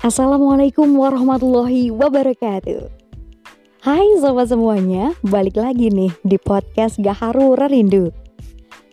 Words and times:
Assalamualaikum 0.00 0.96
warahmatullahi 0.96 1.92
wabarakatuh. 1.92 2.88
Hai 3.84 4.16
sobat 4.16 4.48
semuanya, 4.48 5.12
balik 5.20 5.60
lagi 5.60 5.92
nih 5.92 6.08
di 6.24 6.40
podcast 6.40 6.96
Gaharu 6.96 7.52
Rindu 7.52 8.08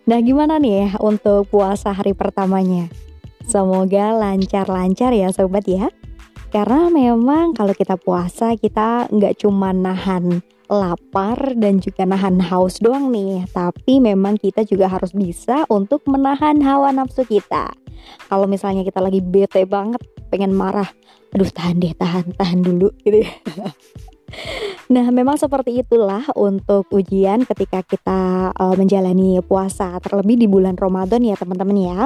Nah 0.03 0.19
gimana 0.19 0.59
nih 0.59 0.83
ya 0.83 0.89
untuk 0.99 1.47
puasa 1.47 1.95
hari 1.95 2.11
pertamanya? 2.11 2.91
Semoga 3.47 4.19
lancar-lancar 4.19 5.15
ya 5.15 5.31
sobat 5.31 5.63
ya. 5.63 5.87
Karena 6.51 6.91
memang 6.91 7.55
kalau 7.55 7.71
kita 7.71 7.95
puasa 7.95 8.59
kita 8.59 9.07
nggak 9.07 9.39
cuma 9.39 9.71
nahan 9.71 10.43
lapar 10.67 11.55
dan 11.55 11.79
juga 11.79 12.03
nahan 12.03 12.35
haus 12.43 12.83
doang 12.83 13.15
nih 13.15 13.47
Tapi 13.55 14.03
memang 14.03 14.35
kita 14.35 14.67
juga 14.67 14.91
harus 14.91 15.15
bisa 15.15 15.63
untuk 15.71 16.03
menahan 16.03 16.59
hawa 16.59 16.91
nafsu 16.91 17.23
kita. 17.23 17.71
Kalau 18.27 18.43
misalnya 18.43 18.83
kita 18.83 18.99
lagi 18.99 19.23
bete 19.23 19.63
banget 19.63 20.16
pengen 20.27 20.53
marah 20.53 20.87
aduh 21.35 21.49
tahan 21.49 21.79
deh 21.79 21.93
tahan 21.95 22.35
tahan 22.35 22.59
dulu 22.63 22.91
gitu 23.03 23.23
ya 23.23 23.31
Nah, 24.87 25.07
memang 25.11 25.35
seperti 25.39 25.83
itulah 25.83 26.23
untuk 26.35 26.87
ujian 26.91 27.43
ketika 27.43 27.83
kita 27.83 28.51
uh, 28.55 28.75
menjalani 28.75 29.39
puasa, 29.43 29.99
terlebih 30.03 30.39
di 30.39 30.47
bulan 30.47 30.75
Ramadan 30.75 31.23
ya, 31.23 31.35
teman-teman 31.35 31.75
ya. 31.79 31.99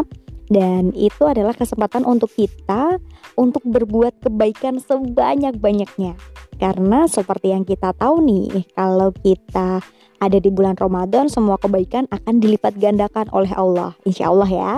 Dan 0.51 0.91
itu 0.97 1.23
adalah 1.23 1.55
kesempatan 1.55 2.03
untuk 2.03 2.33
kita 2.33 2.99
untuk 3.39 3.63
berbuat 3.63 4.19
kebaikan 4.25 4.83
sebanyak-banyaknya. 4.83 6.17
Karena 6.59 7.07
seperti 7.07 7.55
yang 7.55 7.63
kita 7.63 7.95
tahu 7.95 8.19
nih, 8.25 8.65
kalau 8.75 9.15
kita 9.15 9.79
ada 10.21 10.37
di 10.37 10.49
bulan 10.53 10.77
Ramadan, 10.77 11.31
semua 11.31 11.57
kebaikan 11.57 12.05
akan 12.11 12.37
dilipat 12.37 12.77
gandakan 12.77 13.31
oleh 13.33 13.49
Allah, 13.55 13.95
insya 14.05 14.29
Allah 14.29 14.49
ya. 14.49 14.71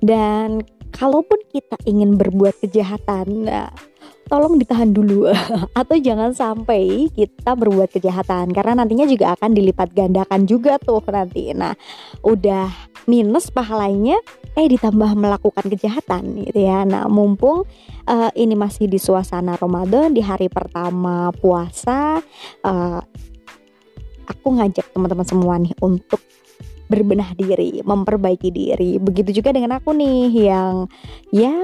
Dan 0.00 0.64
kalaupun 0.94 1.40
kita 1.50 1.76
ingin 1.86 2.18
berbuat 2.18 2.60
kejahatan, 2.62 3.48
nah, 3.48 3.70
tolong 4.26 4.58
ditahan 4.58 4.90
dulu 4.90 5.30
atau 5.80 5.96
jangan 5.98 6.34
sampai 6.34 7.06
kita 7.14 7.54
berbuat 7.54 7.94
kejahatan 7.94 8.50
karena 8.50 8.82
nantinya 8.82 9.06
juga 9.06 9.38
akan 9.38 9.54
dilipat 9.54 9.94
gandakan 9.94 10.44
juga 10.44 10.78
tuh 10.82 11.02
nanti. 11.10 11.54
Nah, 11.54 11.74
udah 12.26 12.70
minus 13.06 13.54
pahalanya 13.54 14.18
eh 14.58 14.66
ditambah 14.66 15.14
melakukan 15.14 15.70
kejahatan 15.70 16.42
gitu 16.42 16.58
ya. 16.58 16.82
Nah, 16.82 17.06
mumpung 17.06 17.62
uh, 18.10 18.30
ini 18.34 18.58
masih 18.58 18.90
di 18.90 18.98
suasana 18.98 19.54
Ramadan 19.54 20.10
di 20.10 20.22
hari 20.24 20.50
pertama 20.50 21.30
puasa 21.30 22.18
uh, 22.66 23.00
aku 24.26 24.48
ngajak 24.58 24.90
teman-teman 24.90 25.26
semua 25.26 25.54
nih 25.62 25.74
untuk 25.78 26.18
berbenah 26.86 27.34
diri, 27.34 27.82
memperbaiki 27.82 28.48
diri. 28.54 28.98
Begitu 29.02 29.42
juga 29.42 29.54
dengan 29.54 29.78
aku 29.78 29.94
nih 29.94 30.50
yang 30.50 30.86
ya 31.34 31.54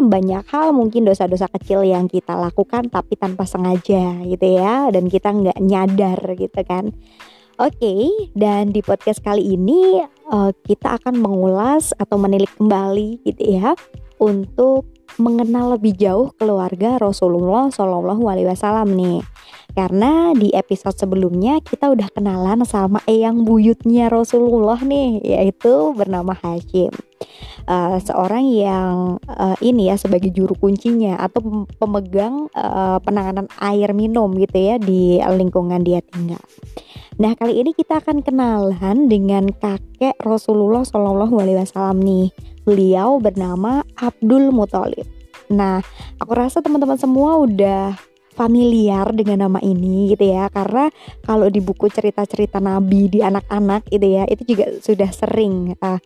banyak 0.00 0.44
hal 0.48 0.72
mungkin 0.72 1.04
dosa-dosa 1.04 1.48
kecil 1.52 1.84
yang 1.84 2.08
kita 2.08 2.36
lakukan 2.36 2.88
tapi 2.88 3.16
tanpa 3.16 3.44
sengaja 3.44 4.24
gitu 4.24 4.46
ya 4.46 4.88
dan 4.88 5.08
kita 5.08 5.28
nggak 5.32 5.58
nyadar 5.60 6.20
gitu 6.36 6.60
kan. 6.64 6.92
Oke, 7.60 7.76
okay, 7.76 8.32
dan 8.32 8.72
di 8.72 8.80
podcast 8.80 9.20
kali 9.20 9.52
ini 9.52 10.00
uh, 10.32 10.48
kita 10.64 10.96
akan 10.96 11.20
mengulas 11.20 11.92
atau 12.00 12.16
menilik 12.16 12.48
kembali 12.56 13.20
gitu 13.28 13.60
ya 13.60 13.76
untuk 14.16 14.88
mengenal 15.20 15.76
lebih 15.76 15.92
jauh 15.92 16.32
keluarga 16.40 16.96
Rasulullah 16.96 17.68
Shallallahu 17.68 18.24
Alaihi 18.32 18.48
Wasallam 18.48 18.96
nih. 18.96 19.20
Karena 19.72 20.34
di 20.34 20.50
episode 20.50 20.98
sebelumnya 20.98 21.62
kita 21.62 21.90
udah 21.90 22.10
kenalan 22.10 22.66
sama 22.66 23.00
eyang 23.06 23.46
buyutnya 23.46 24.10
Rasulullah 24.10 24.78
nih, 24.82 25.22
yaitu 25.22 25.94
bernama 25.94 26.34
Hashim. 26.34 26.90
Uh, 27.68 28.00
seorang 28.00 28.48
yang 28.48 29.20
uh, 29.28 29.54
ini 29.60 29.92
ya 29.92 29.96
sebagai 30.00 30.32
juru 30.32 30.56
kuncinya 30.56 31.20
atau 31.20 31.68
pemegang 31.76 32.48
uh, 32.56 32.96
penanganan 33.04 33.46
air 33.60 33.92
minum 33.92 34.32
gitu 34.40 34.56
ya 34.56 34.74
di 34.80 35.20
lingkungan 35.20 35.84
dia 35.84 36.00
tinggal. 36.00 36.40
Nah 37.20 37.36
kali 37.36 37.60
ini 37.60 37.76
kita 37.76 38.00
akan 38.00 38.24
kenalan 38.24 39.12
dengan 39.12 39.52
kakek 39.52 40.16
Rasulullah 40.24 40.82
Shallallahu 40.82 41.36
Alaihi 41.36 41.60
Wasallam 41.60 42.00
nih. 42.00 42.32
Beliau 42.64 43.20
bernama 43.20 43.84
Abdul 44.00 44.48
Muthalib. 44.56 45.04
Nah, 45.50 45.82
aku 46.22 46.32
rasa 46.32 46.62
teman-teman 46.62 46.94
semua 46.94 47.34
udah 47.42 47.98
familiar 48.40 49.12
dengan 49.12 49.44
nama 49.44 49.60
ini 49.60 50.16
gitu 50.16 50.32
ya 50.32 50.48
karena 50.48 50.88
kalau 51.28 51.52
di 51.52 51.60
buku 51.60 51.92
cerita-cerita 51.92 52.56
nabi 52.56 53.12
di 53.12 53.20
anak-anak 53.20 53.84
gitu 53.92 54.08
ya 54.08 54.24
itu 54.24 54.56
juga 54.56 54.72
sudah 54.80 55.10
sering 55.12 55.76
uh, 55.84 56.00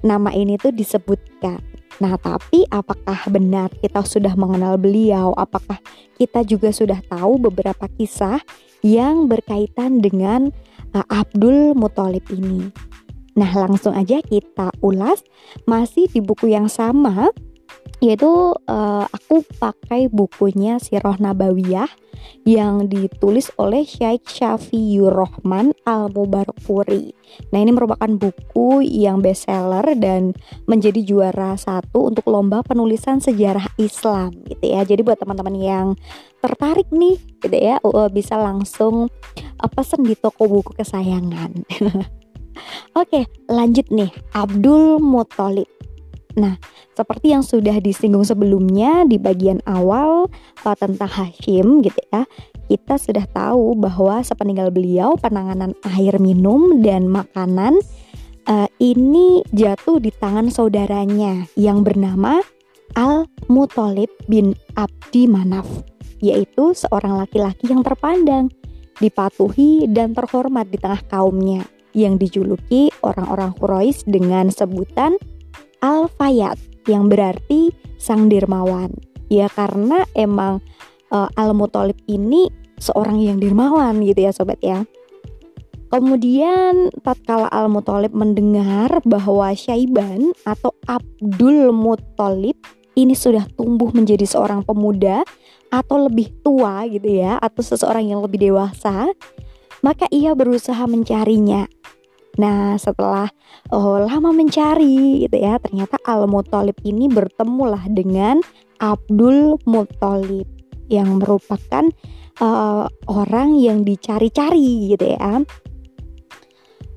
nama 0.00 0.32
ini 0.32 0.56
tuh 0.56 0.72
disebutkan 0.72 1.60
Nah, 2.02 2.18
tapi 2.18 2.66
apakah 2.74 3.30
benar 3.30 3.70
kita 3.78 4.02
sudah 4.02 4.34
mengenal 4.34 4.74
beliau? 4.74 5.30
Apakah 5.38 5.78
kita 6.18 6.42
juga 6.42 6.74
sudah 6.74 6.98
tahu 7.06 7.38
beberapa 7.38 7.86
kisah 7.86 8.42
yang 8.82 9.30
berkaitan 9.30 10.02
dengan 10.02 10.50
uh, 10.90 11.06
Abdul 11.06 11.78
Muthalib 11.78 12.26
ini? 12.34 12.74
Nah, 13.38 13.50
langsung 13.54 13.94
aja 13.94 14.18
kita 14.22 14.74
ulas 14.82 15.22
masih 15.70 16.10
di 16.10 16.18
buku 16.18 16.50
yang 16.50 16.66
sama 16.66 17.30
yaitu 18.02 18.54
uh, 18.54 19.06
aku 19.06 19.46
pakai 19.58 20.10
bukunya 20.10 20.78
Sirah 20.82 21.18
Nabawiyah 21.18 21.88
yang 22.44 22.88
ditulis 22.88 23.52
oleh 23.60 23.84
Syekh 23.84 24.28
Syafiur 24.28 25.12
Rahman 25.12 25.76
Al 25.84 26.12
Mubarakpuri. 26.12 27.12
Nah 27.52 27.58
ini 27.60 27.72
merupakan 27.72 28.08
buku 28.08 28.84
yang 28.84 29.20
bestseller 29.20 29.96
dan 29.96 30.36
menjadi 30.68 31.00
juara 31.04 31.56
satu 31.56 32.12
untuk 32.12 32.28
lomba 32.28 32.60
penulisan 32.64 33.20
sejarah 33.20 33.64
Islam 33.80 34.32
gitu 34.48 34.64
ya. 34.64 34.84
Jadi 34.84 35.00
buat 35.04 35.20
teman-teman 35.20 35.56
yang 35.56 35.86
tertarik 36.40 36.88
nih 36.92 37.16
gitu 37.40 37.56
ya 37.56 37.80
uh, 37.80 38.08
bisa 38.12 38.36
langsung 38.36 39.08
uh, 39.60 39.70
pesen 39.72 40.04
di 40.04 40.16
toko 40.16 40.48
buku 40.48 40.76
kesayangan. 40.76 41.64
Oke 43.00 43.26
lanjut 43.50 43.88
nih 43.90 44.12
Abdul 44.36 45.02
Muthalib 45.02 45.66
Nah, 46.34 46.58
seperti 46.94 47.30
yang 47.30 47.46
sudah 47.46 47.78
disinggung 47.78 48.26
sebelumnya 48.26 49.06
di 49.06 49.22
bagian 49.22 49.62
awal 49.66 50.26
uh, 50.66 50.76
tentang 50.78 51.06
Hashim 51.06 51.78
gitu 51.82 52.02
ya, 52.10 52.26
kita 52.66 52.98
sudah 52.98 53.26
tahu 53.30 53.78
bahwa 53.78 54.18
sepeninggal 54.24 54.74
beliau 54.74 55.14
penanganan 55.14 55.78
air 55.94 56.18
minum 56.18 56.82
dan 56.82 57.06
makanan 57.06 57.78
uh, 58.50 58.68
ini 58.82 59.46
jatuh 59.54 60.02
di 60.02 60.10
tangan 60.10 60.50
saudaranya 60.50 61.46
yang 61.54 61.86
bernama 61.86 62.42
Al 62.98 63.26
Muthalib 63.50 64.10
bin 64.30 64.54
Abdi 64.74 65.26
Manaf, 65.26 65.66
yaitu 66.22 66.74
seorang 66.74 67.18
laki-laki 67.18 67.70
yang 67.70 67.82
terpandang, 67.82 68.50
dipatuhi 69.02 69.90
dan 69.90 70.14
terhormat 70.14 70.70
di 70.70 70.78
tengah 70.78 71.02
kaumnya 71.10 71.66
yang 71.94 72.18
dijuluki 72.18 72.90
orang-orang 73.02 73.54
Quraisy 73.54 74.06
dengan 74.10 74.50
sebutan 74.50 75.18
Al-Fayat 75.84 76.56
yang 76.88 77.12
berarti 77.12 77.68
sang 78.00 78.32
dermawan. 78.32 78.88
Ya 79.28 79.52
karena 79.52 80.08
emang 80.16 80.64
uh, 81.12 81.28
Al-Muthalib 81.36 82.00
ini 82.08 82.48
seorang 82.80 83.20
yang 83.20 83.36
dermawan 83.36 84.00
gitu 84.00 84.24
ya 84.24 84.32
sobat 84.32 84.64
ya. 84.64 84.88
Kemudian 85.92 86.88
tatkala 87.04 87.52
Al-Muthalib 87.52 88.16
mendengar 88.16 89.04
bahwa 89.04 89.52
Syaiban 89.52 90.32
atau 90.48 90.72
Abdul 90.88 91.70
Muthalib 91.70 92.56
ini 92.96 93.12
sudah 93.12 93.44
tumbuh 93.52 93.92
menjadi 93.92 94.24
seorang 94.24 94.64
pemuda 94.64 95.22
atau 95.68 96.08
lebih 96.08 96.32
tua 96.40 96.86
gitu 96.88 97.20
ya 97.20 97.36
atau 97.38 97.60
seseorang 97.60 98.10
yang 98.10 98.24
lebih 98.24 98.50
dewasa, 98.50 99.10
maka 99.84 100.08
ia 100.10 100.32
berusaha 100.32 100.82
mencarinya 100.86 101.68
Nah, 102.34 102.74
setelah 102.80 103.30
oh, 103.70 104.02
lama 104.02 104.34
mencari 104.34 105.26
gitu 105.26 105.36
ya, 105.38 105.58
ternyata 105.62 106.00
Al 106.02 106.26
Muthalib 106.26 106.74
ini 106.82 107.06
bertemulah 107.06 107.86
dengan 107.86 108.42
Abdul 108.82 109.62
Muthalib 109.64 110.48
yang 110.90 111.22
merupakan 111.22 111.86
uh, 112.42 112.90
orang 113.06 113.56
yang 113.56 113.86
dicari-cari 113.86 114.94
gitu 114.94 115.14
ya. 115.14 115.46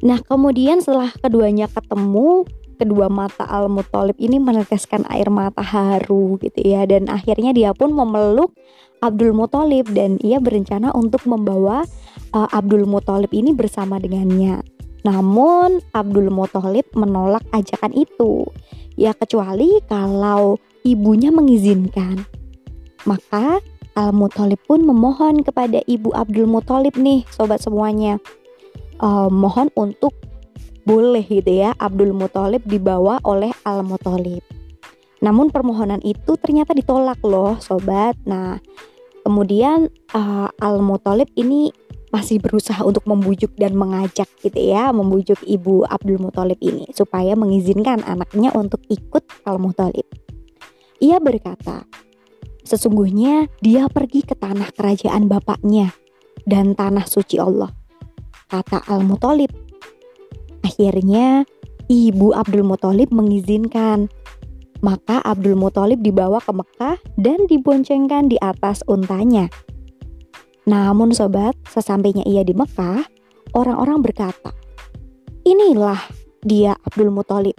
Nah, 0.02 0.20
kemudian 0.26 0.82
setelah 0.82 1.14
keduanya 1.22 1.70
ketemu, 1.70 2.46
kedua 2.78 3.10
mata 3.10 3.46
Al 3.46 3.70
Muthalib 3.70 4.18
ini 4.22 4.38
meneteskan 4.38 5.06
air 5.10 5.30
mata 5.34 5.66
haru 5.66 6.38
gitu 6.42 6.62
ya 6.62 6.86
dan 6.86 7.10
akhirnya 7.10 7.54
dia 7.54 7.72
pun 7.74 7.90
memeluk 7.90 8.54
Abdul 9.02 9.34
Muthalib 9.34 9.90
dan 9.94 10.18
ia 10.22 10.42
berencana 10.42 10.94
untuk 10.94 11.26
membawa 11.30 11.86
uh, 12.34 12.50
Abdul 12.50 12.86
Muthalib 12.90 13.30
ini 13.34 13.54
bersama 13.54 14.02
dengannya. 14.02 14.77
Namun 15.08 15.80
Abdul 15.96 16.28
Muthalib 16.28 16.84
menolak 16.92 17.48
ajakan 17.56 17.96
itu. 17.96 18.44
Ya 19.00 19.16
kecuali 19.16 19.80
kalau 19.88 20.60
ibunya 20.84 21.32
mengizinkan. 21.32 22.28
Maka 23.08 23.64
Al 23.96 24.12
Muthalib 24.12 24.60
pun 24.68 24.84
memohon 24.84 25.48
kepada 25.48 25.80
ibu 25.88 26.12
Abdul 26.12 26.52
Muthalib 26.52 27.00
nih 27.00 27.24
sobat 27.32 27.64
semuanya. 27.64 28.20
Uh, 29.00 29.32
mohon 29.32 29.72
untuk 29.80 30.12
boleh 30.84 31.24
gitu 31.24 31.64
ya 31.64 31.72
Abdul 31.80 32.12
Muthalib 32.12 32.68
dibawa 32.68 33.24
oleh 33.24 33.56
Al 33.64 33.88
Muthalib. 33.88 34.44
Namun 35.24 35.50
permohonan 35.50 36.04
itu 36.06 36.38
ternyata 36.38 36.76
ditolak 36.78 37.18
loh 37.26 37.58
sobat. 37.64 38.14
Nah 38.28 38.60
kemudian 39.26 39.92
uh, 40.16 40.48
Al-Muthalib 40.62 41.28
ini 41.36 41.74
masih 42.18 42.42
berusaha 42.42 42.82
untuk 42.82 43.06
membujuk 43.06 43.54
dan 43.62 43.78
mengajak 43.78 44.26
gitu 44.42 44.58
ya, 44.58 44.90
membujuk 44.90 45.38
ibu 45.46 45.86
Abdul 45.86 46.18
Muthalib 46.18 46.58
ini 46.66 46.90
supaya 46.90 47.38
mengizinkan 47.38 48.02
anaknya 48.02 48.50
untuk 48.58 48.82
ikut 48.90 49.22
Al-Muthalib. 49.46 50.10
Ia 50.98 51.22
berkata, 51.22 51.86
sesungguhnya 52.66 53.46
dia 53.62 53.86
pergi 53.86 54.26
ke 54.26 54.34
tanah 54.34 54.74
kerajaan 54.74 55.30
bapaknya 55.30 55.94
dan 56.50 56.74
tanah 56.74 57.06
suci 57.06 57.38
Allah. 57.38 57.70
Kata 58.50 58.82
Al-Muthalib. 58.90 59.54
Akhirnya 60.66 61.46
ibu 61.86 62.34
Abdul 62.34 62.66
Muthalib 62.66 63.14
mengizinkan. 63.14 64.10
Maka 64.82 65.22
Abdul 65.22 65.54
Muthalib 65.54 66.02
dibawa 66.02 66.42
ke 66.42 66.50
Mekah 66.50 66.98
dan 67.18 67.46
diboncengkan 67.46 68.30
di 68.30 68.38
atas 68.42 68.82
untanya 68.86 69.50
namun 70.68 71.16
sobat, 71.16 71.56
sesampainya 71.72 72.28
ia 72.28 72.44
di 72.44 72.52
Mekah, 72.52 73.08
orang-orang 73.56 74.04
berkata, 74.04 74.52
inilah 75.48 75.96
dia 76.44 76.76
Abdul 76.84 77.08
Muthalib. 77.08 77.56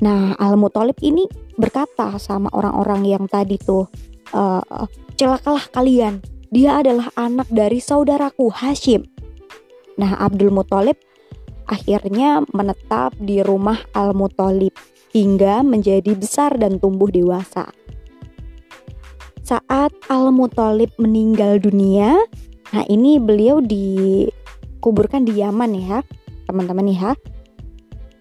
Nah, 0.00 0.32
Al 0.40 0.56
Muthalib 0.56 0.96
ini 1.04 1.28
berkata 1.60 2.16
sama 2.16 2.48
orang-orang 2.56 3.04
yang 3.04 3.24
tadi 3.28 3.60
tuh, 3.60 3.92
e, 4.32 4.42
celakalah 5.20 5.68
kalian, 5.68 6.24
dia 6.48 6.80
adalah 6.80 7.12
anak 7.12 7.52
dari 7.52 7.76
saudaraku 7.76 8.48
Hashim. 8.48 9.04
Nah, 10.00 10.16
Abdul 10.16 10.48
Muthalib 10.48 10.96
akhirnya 11.68 12.40
menetap 12.56 13.20
di 13.20 13.44
rumah 13.44 13.84
Al 13.92 14.16
Muthalib 14.16 14.72
hingga 15.12 15.60
menjadi 15.60 16.16
besar 16.16 16.56
dan 16.56 16.80
tumbuh 16.80 17.12
dewasa 17.12 17.68
saat 19.44 19.92
Al-Muthalib 20.08 20.90
meninggal 20.96 21.60
dunia. 21.60 22.16
Nah, 22.72 22.84
ini 22.88 23.20
beliau 23.20 23.60
dikuburkan 23.60 25.28
di 25.28 25.38
Yaman 25.44 25.76
ya, 25.76 26.00
teman-teman 26.48 26.88
ya. 26.88 27.12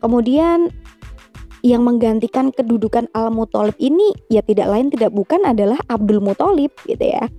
Kemudian 0.03 0.67
yang 1.63 1.87
menggantikan 1.87 2.51
kedudukan 2.51 3.07
Al-Muthalib 3.15 3.79
ini 3.79 4.11
ya 4.27 4.43
tidak 4.43 4.67
lain 4.67 4.91
tidak 4.91 5.15
bukan 5.15 5.47
adalah 5.47 5.79
Abdul 5.87 6.19
Muthalib 6.19 6.75
gitu 6.83 7.07
ya. 7.07 7.31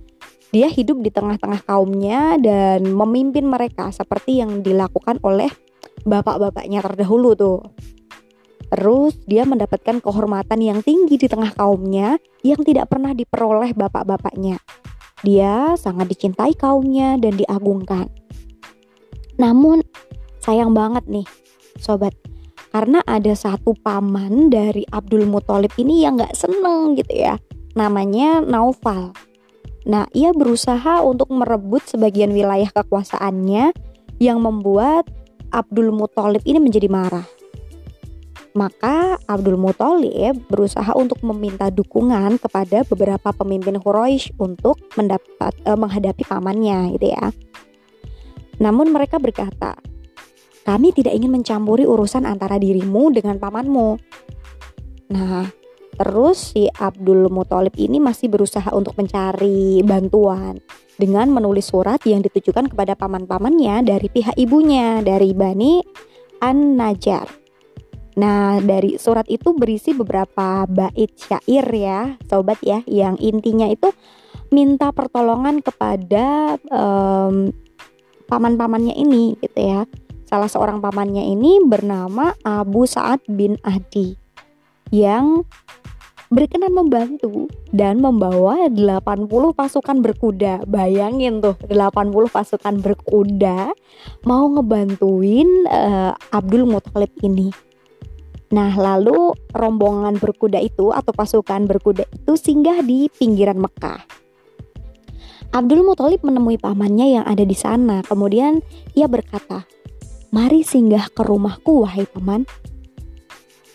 Dia 0.49 0.65
hidup 0.65 1.05
di 1.05 1.13
tengah-tengah 1.13 1.61
kaumnya 1.61 2.41
dan 2.41 2.89
memimpin 2.89 3.45
mereka 3.45 3.93
seperti 3.93 4.41
yang 4.41 4.65
dilakukan 4.65 5.21
oleh 5.21 5.51
bapak-bapaknya 6.09 6.81
terdahulu 6.81 7.37
tuh. 7.37 7.61
Terus 8.73 9.13
dia 9.29 9.45
mendapatkan 9.45 10.01
kehormatan 10.01 10.57
yang 10.57 10.81
tinggi 10.81 11.21
di 11.21 11.29
tengah 11.29 11.53
kaumnya 11.53 12.17
yang 12.45 12.61
tidak 12.61 12.93
pernah 12.93 13.17
diperoleh 13.17 13.73
bapak-bapaknya. 13.73 14.61
Dia 15.25 15.73
sangat 15.73 16.13
dicintai 16.13 16.53
kaumnya 16.53 17.17
dan 17.17 17.33
diagungkan. 17.33 18.13
Namun 19.41 19.81
sayang 20.45 20.77
banget 20.77 21.09
nih 21.09 21.25
sobat 21.81 22.13
karena 22.69 23.01
ada 23.09 23.33
satu 23.33 23.73
paman 23.81 24.53
dari 24.53 24.85
Abdul 24.93 25.25
Muthalib 25.25 25.73
ini 25.81 26.05
yang 26.05 26.21
gak 26.21 26.37
seneng 26.37 26.93
gitu 26.93 27.09
ya 27.17 27.41
namanya 27.75 28.39
Naufal. 28.39 29.11
Nah 29.85 30.07
ia 30.15 30.31
berusaha 30.31 31.03
untuk 31.03 31.29
merebut 31.33 31.83
sebagian 31.85 32.31
wilayah 32.31 32.71
kekuasaannya 32.71 33.75
yang 34.21 34.39
membuat 34.39 35.09
Abdul 35.51 35.91
Muthalib 35.91 36.41
ini 36.47 36.57
menjadi 36.57 36.87
marah. 36.87 37.27
Maka 38.55 39.19
Abdul 39.27 39.59
Muthalib 39.59 40.47
berusaha 40.47 40.95
untuk 40.95 41.19
meminta 41.27 41.67
dukungan 41.67 42.39
kepada 42.39 42.87
beberapa 42.87 43.35
pemimpin 43.35 43.83
Quraisy 43.83 44.39
untuk 44.39 44.79
mendapat 44.95 45.51
eh, 45.67 45.75
menghadapi 45.75 46.23
pamannya 46.23 46.95
gitu 46.95 47.11
ya. 47.11 47.35
Namun 48.63 48.95
mereka 48.95 49.19
berkata, 49.19 49.75
"Kami 50.63 50.95
tidak 50.95 51.11
ingin 51.19 51.35
mencampuri 51.35 51.83
urusan 51.83 52.23
antara 52.23 52.55
dirimu 52.55 53.11
dengan 53.11 53.35
pamanmu." 53.35 53.99
Nah, 55.11 55.51
terus 55.99 56.55
si 56.55 56.71
Abdul 56.71 57.27
Muthalib 57.27 57.75
ini 57.75 57.99
masih 57.99 58.31
berusaha 58.31 58.71
untuk 58.71 58.95
mencari 58.95 59.83
bantuan 59.83 60.63
dengan 60.95 61.27
menulis 61.27 61.75
surat 61.75 61.99
yang 62.07 62.23
ditujukan 62.23 62.71
kepada 62.71 62.95
paman-pamannya 62.95 63.83
dari 63.83 64.07
pihak 64.07 64.39
ibunya 64.39 65.03
dari 65.03 65.35
Bani 65.35 65.83
An-Najjar. 66.39 67.44
Nah, 68.15 68.63
dari 68.63 68.95
surat 68.95 69.27
itu 69.27 69.51
berisi 69.51 69.91
beberapa 69.91 70.63
bait 70.67 71.11
syair 71.19 71.67
ya, 71.67 72.15
sobat 72.31 72.63
ya, 72.63 72.79
yang 72.87 73.19
intinya 73.19 73.67
itu 73.67 73.91
minta 74.55 74.95
pertolongan 74.95 75.59
kepada 75.59 76.55
um, 76.71 77.51
paman-pamannya 78.31 78.95
ini 78.95 79.35
gitu 79.43 79.59
ya. 79.59 79.81
Salah 80.25 80.49
seorang 80.49 80.79
pamannya 80.81 81.27
ini 81.27 81.61
bernama 81.67 82.33
Abu 82.41 82.87
Sa'ad 82.89 83.21
bin 83.29 83.59
Adi 83.61 84.17
yang 84.89 85.45
berkenan 86.33 86.73
membantu 86.73 87.47
dan 87.69 88.01
membawa 88.01 88.65
80 88.71 89.29
pasukan 89.53 89.97
berkuda. 90.01 90.65
Bayangin 90.65 91.43
tuh 91.43 91.55
80 91.69 92.09
pasukan 92.31 92.75
berkuda 92.81 93.75
mau 94.25 94.49
ngebantuin 94.49 95.69
uh, 95.69 96.17
Abdul 96.33 96.65
Muthalib 96.65 97.13
ini. 97.21 97.53
Nah, 98.55 98.71
lalu 98.71 99.35
rombongan 99.51 100.15
berkuda 100.15 100.63
itu 100.63 100.95
atau 100.95 101.11
pasukan 101.11 101.67
berkuda 101.67 102.07
itu 102.07 102.39
singgah 102.39 102.79
di 102.79 103.11
pinggiran 103.11 103.59
Mekah. 103.59 103.99
Abdul 105.51 105.83
Muthalib 105.83 106.23
menemui 106.23 106.55
pamannya 106.55 107.19
yang 107.19 107.25
ada 107.27 107.43
di 107.43 107.51
sana. 107.51 107.99
Kemudian 108.07 108.63
ia 108.95 109.11
berkata, 109.11 109.67
"Mari 110.31 110.63
singgah 110.63 111.11
ke 111.11 111.19
rumahku, 111.27 111.83
wahai 111.83 112.07
paman." 112.07 112.47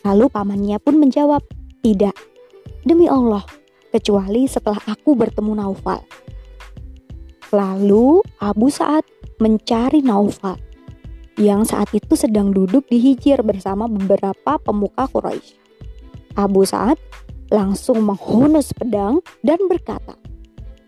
Lalu 0.00 0.32
pamannya 0.32 0.81
pun 0.81 0.97
menjawab, 0.97 1.44
"Tidak, 1.85 2.17
demi 2.88 3.05
Allah, 3.05 3.44
kecuali 3.93 4.49
setelah 4.49 4.81
aku 4.88 5.12
bertemu 5.12 5.61
Naufal." 5.61 6.00
Lalu 7.53 8.25
Abu 8.41 8.73
Sa'ad 8.73 9.05
mencari 9.44 10.00
Naufal 10.00 10.69
yang 11.40 11.64
saat 11.64 11.88
itu 11.96 12.12
sedang 12.12 12.52
duduk 12.52 12.84
di 12.92 13.00
Hijir 13.00 13.40
bersama 13.40 13.88
beberapa 13.88 14.60
pemuka 14.60 15.08
Quraisy. 15.08 15.56
Abu 16.37 16.68
Sa'ad 16.68 17.00
langsung 17.49 18.04
menghunus 18.04 18.76
pedang 18.76 19.25
dan 19.40 19.56
berkata, 19.64 20.20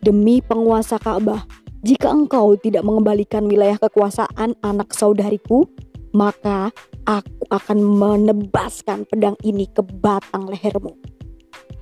Demi 0.05 0.45
penguasa 0.45 1.01
Ka'bah, 1.01 1.49
jika 1.81 2.13
engkau 2.13 2.53
tidak 2.61 2.85
mengembalikan 2.85 3.49
wilayah 3.49 3.81
kekuasaan 3.81 4.53
anak 4.61 4.93
saudariku, 4.93 5.65
maka 6.13 6.69
aku 7.09 7.49
akan 7.49 7.79
menebaskan 7.81 9.09
pedang 9.09 9.41
ini 9.41 9.65
ke 9.73 9.81
batang 9.81 10.53
lehermu. 10.53 10.93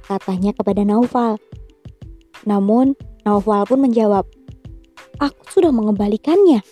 Katanya 0.06 0.54
kepada 0.54 0.86
Naufal. 0.86 1.42
Namun 2.46 2.94
Naufal 3.26 3.66
pun 3.66 3.82
menjawab, 3.82 4.24
aku 5.18 5.42
sudah 5.58 5.74
mengembalikannya. 5.74 6.62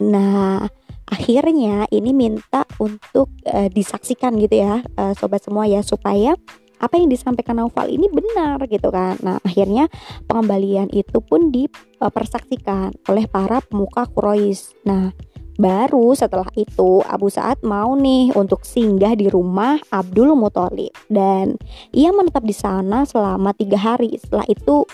Nah, 0.00 0.64
akhirnya 1.10 1.90
ini 1.90 2.14
minta 2.14 2.62
untuk 2.78 3.28
uh, 3.50 3.68
disaksikan 3.68 4.38
gitu 4.38 4.62
ya 4.62 4.80
uh, 4.96 5.12
sobat 5.18 5.42
semua 5.42 5.66
ya 5.66 5.82
supaya 5.82 6.38
apa 6.80 6.96
yang 6.96 7.12
disampaikan 7.12 7.60
Naufal 7.60 7.92
ini 7.92 8.08
benar 8.08 8.56
gitu 8.64 8.88
kan. 8.88 9.20
Nah, 9.20 9.36
akhirnya 9.44 9.92
pengembalian 10.24 10.88
itu 10.88 11.20
pun 11.20 11.52
dipersaksikan 11.52 13.04
oleh 13.04 13.28
para 13.28 13.60
pemuka 13.60 14.08
Quraisy. 14.08 14.88
Nah, 14.88 15.12
baru 15.60 16.16
setelah 16.16 16.48
itu 16.56 17.04
Abu 17.04 17.28
Sa'ad 17.28 17.60
mau 17.68 17.92
nih 17.92 18.32
untuk 18.32 18.64
singgah 18.64 19.12
di 19.12 19.28
rumah 19.28 19.76
Abdul 19.92 20.32
Muthalib 20.32 20.96
dan 21.12 21.60
ia 21.92 22.16
menetap 22.16 22.48
di 22.48 22.56
sana 22.56 23.04
selama 23.04 23.52
tiga 23.52 23.76
hari. 23.76 24.16
Setelah 24.16 24.48
itu 24.48 24.88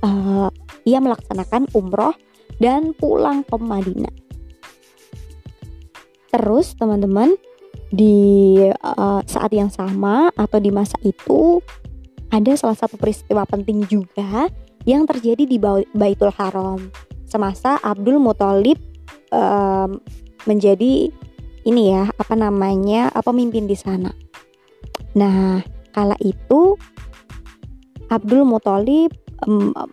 uh, 0.00 0.48
ia 0.88 0.98
melaksanakan 1.04 1.68
umroh 1.76 2.16
dan 2.56 2.96
pulang 2.96 3.44
ke 3.44 3.60
Madinah. 3.60 4.27
Terus 6.28 6.76
teman-teman 6.76 7.34
di 7.88 8.60
uh, 8.84 9.20
saat 9.24 9.52
yang 9.52 9.72
sama 9.72 10.28
atau 10.36 10.58
di 10.60 10.68
masa 10.68 11.00
itu 11.00 11.64
ada 12.28 12.52
salah 12.56 12.76
satu 12.76 13.00
peristiwa 13.00 13.48
penting 13.48 13.88
juga 13.88 14.52
yang 14.84 15.08
terjadi 15.08 15.48
di 15.48 15.56
Baitul 15.96 16.32
Haram 16.36 16.92
semasa 17.28 17.80
Abdul 17.80 18.20
Muthalib 18.20 18.76
um, 19.32 20.00
menjadi 20.44 21.12
ini 21.68 21.82
ya 21.92 22.08
apa 22.16 22.32
namanya 22.36 23.12
pemimpin 23.20 23.68
di 23.68 23.76
sana. 23.76 24.12
Nah 25.16 25.60
kala 25.92 26.16
itu 26.24 26.76
Abdul 28.08 28.48
Muthalib 28.48 29.12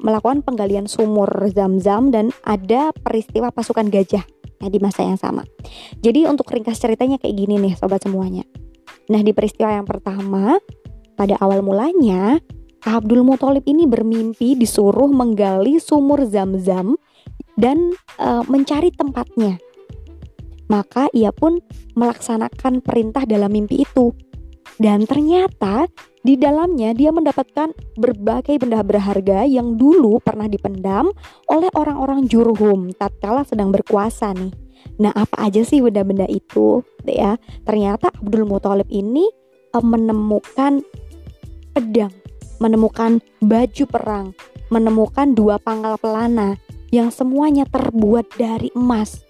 melakukan 0.01 0.41
penggalian 0.41 0.89
sumur 0.89 1.29
Zam-Zam 1.53 2.09
dan 2.09 2.33
ada 2.41 2.89
peristiwa 2.95 3.53
pasukan 3.53 3.91
gajah 3.93 4.25
ya, 4.61 4.67
di 4.71 4.79
masa 4.81 5.05
yang 5.05 5.19
sama. 5.19 5.45
Jadi 6.01 6.25
untuk 6.25 6.49
ringkas 6.49 6.81
ceritanya 6.81 7.21
kayak 7.21 7.35
gini 7.37 7.61
nih 7.61 7.73
sobat 7.77 8.01
semuanya. 8.01 8.41
Nah, 9.05 9.21
di 9.21 9.35
peristiwa 9.37 9.69
yang 9.69 9.85
pertama, 9.85 10.57
pada 11.13 11.37
awal 11.37 11.61
mulanya, 11.61 12.41
Abdul 12.85 13.25
Muthalib 13.25 13.65
ini 13.65 13.85
bermimpi 13.85 14.57
disuruh 14.57 15.09
menggali 15.09 15.77
sumur 15.81 16.25
Zam-Zam 16.25 16.97
dan 17.57 17.93
e, 18.17 18.29
mencari 18.45 18.93
tempatnya. 18.93 19.57
Maka 20.69 21.09
ia 21.13 21.29
pun 21.29 21.61
melaksanakan 21.93 22.81
perintah 22.81 23.25
dalam 23.29 23.53
mimpi 23.53 23.85
itu. 23.85 24.13
Dan 24.75 25.07
ternyata 25.07 25.87
di 26.25 26.35
dalamnya 26.35 26.91
dia 26.91 27.13
mendapatkan 27.13 27.71
berbagai 27.95 28.57
benda 28.57 28.81
berharga 28.81 29.45
yang 29.45 29.77
dulu 29.77 30.19
pernah 30.19 30.49
dipendam 30.49 31.13
oleh 31.47 31.69
orang-orang 31.77 32.25
Jurhum 32.25 32.91
tatkala 32.97 33.45
sedang 33.45 33.71
berkuasa 33.71 34.33
nih. 34.35 34.51
Nah, 34.99 35.13
apa 35.13 35.49
aja 35.49 35.61
sih 35.61 35.81
benda-benda 35.81 36.25
itu? 36.25 36.81
Ya, 37.05 37.37
ternyata 37.63 38.09
Abdul 38.09 38.49
Muthalib 38.49 38.89
ini 38.89 39.29
uh, 39.73 39.85
menemukan 39.85 40.81
pedang, 41.73 42.13
menemukan 42.57 43.19
baju 43.41 43.83
perang, 43.85 44.25
menemukan 44.73 45.33
dua 45.33 45.61
pangkal 45.61 45.99
pelana 45.99 46.57
yang 46.89 47.09
semuanya 47.13 47.69
terbuat 47.69 48.33
dari 48.39 48.71
emas. 48.73 49.21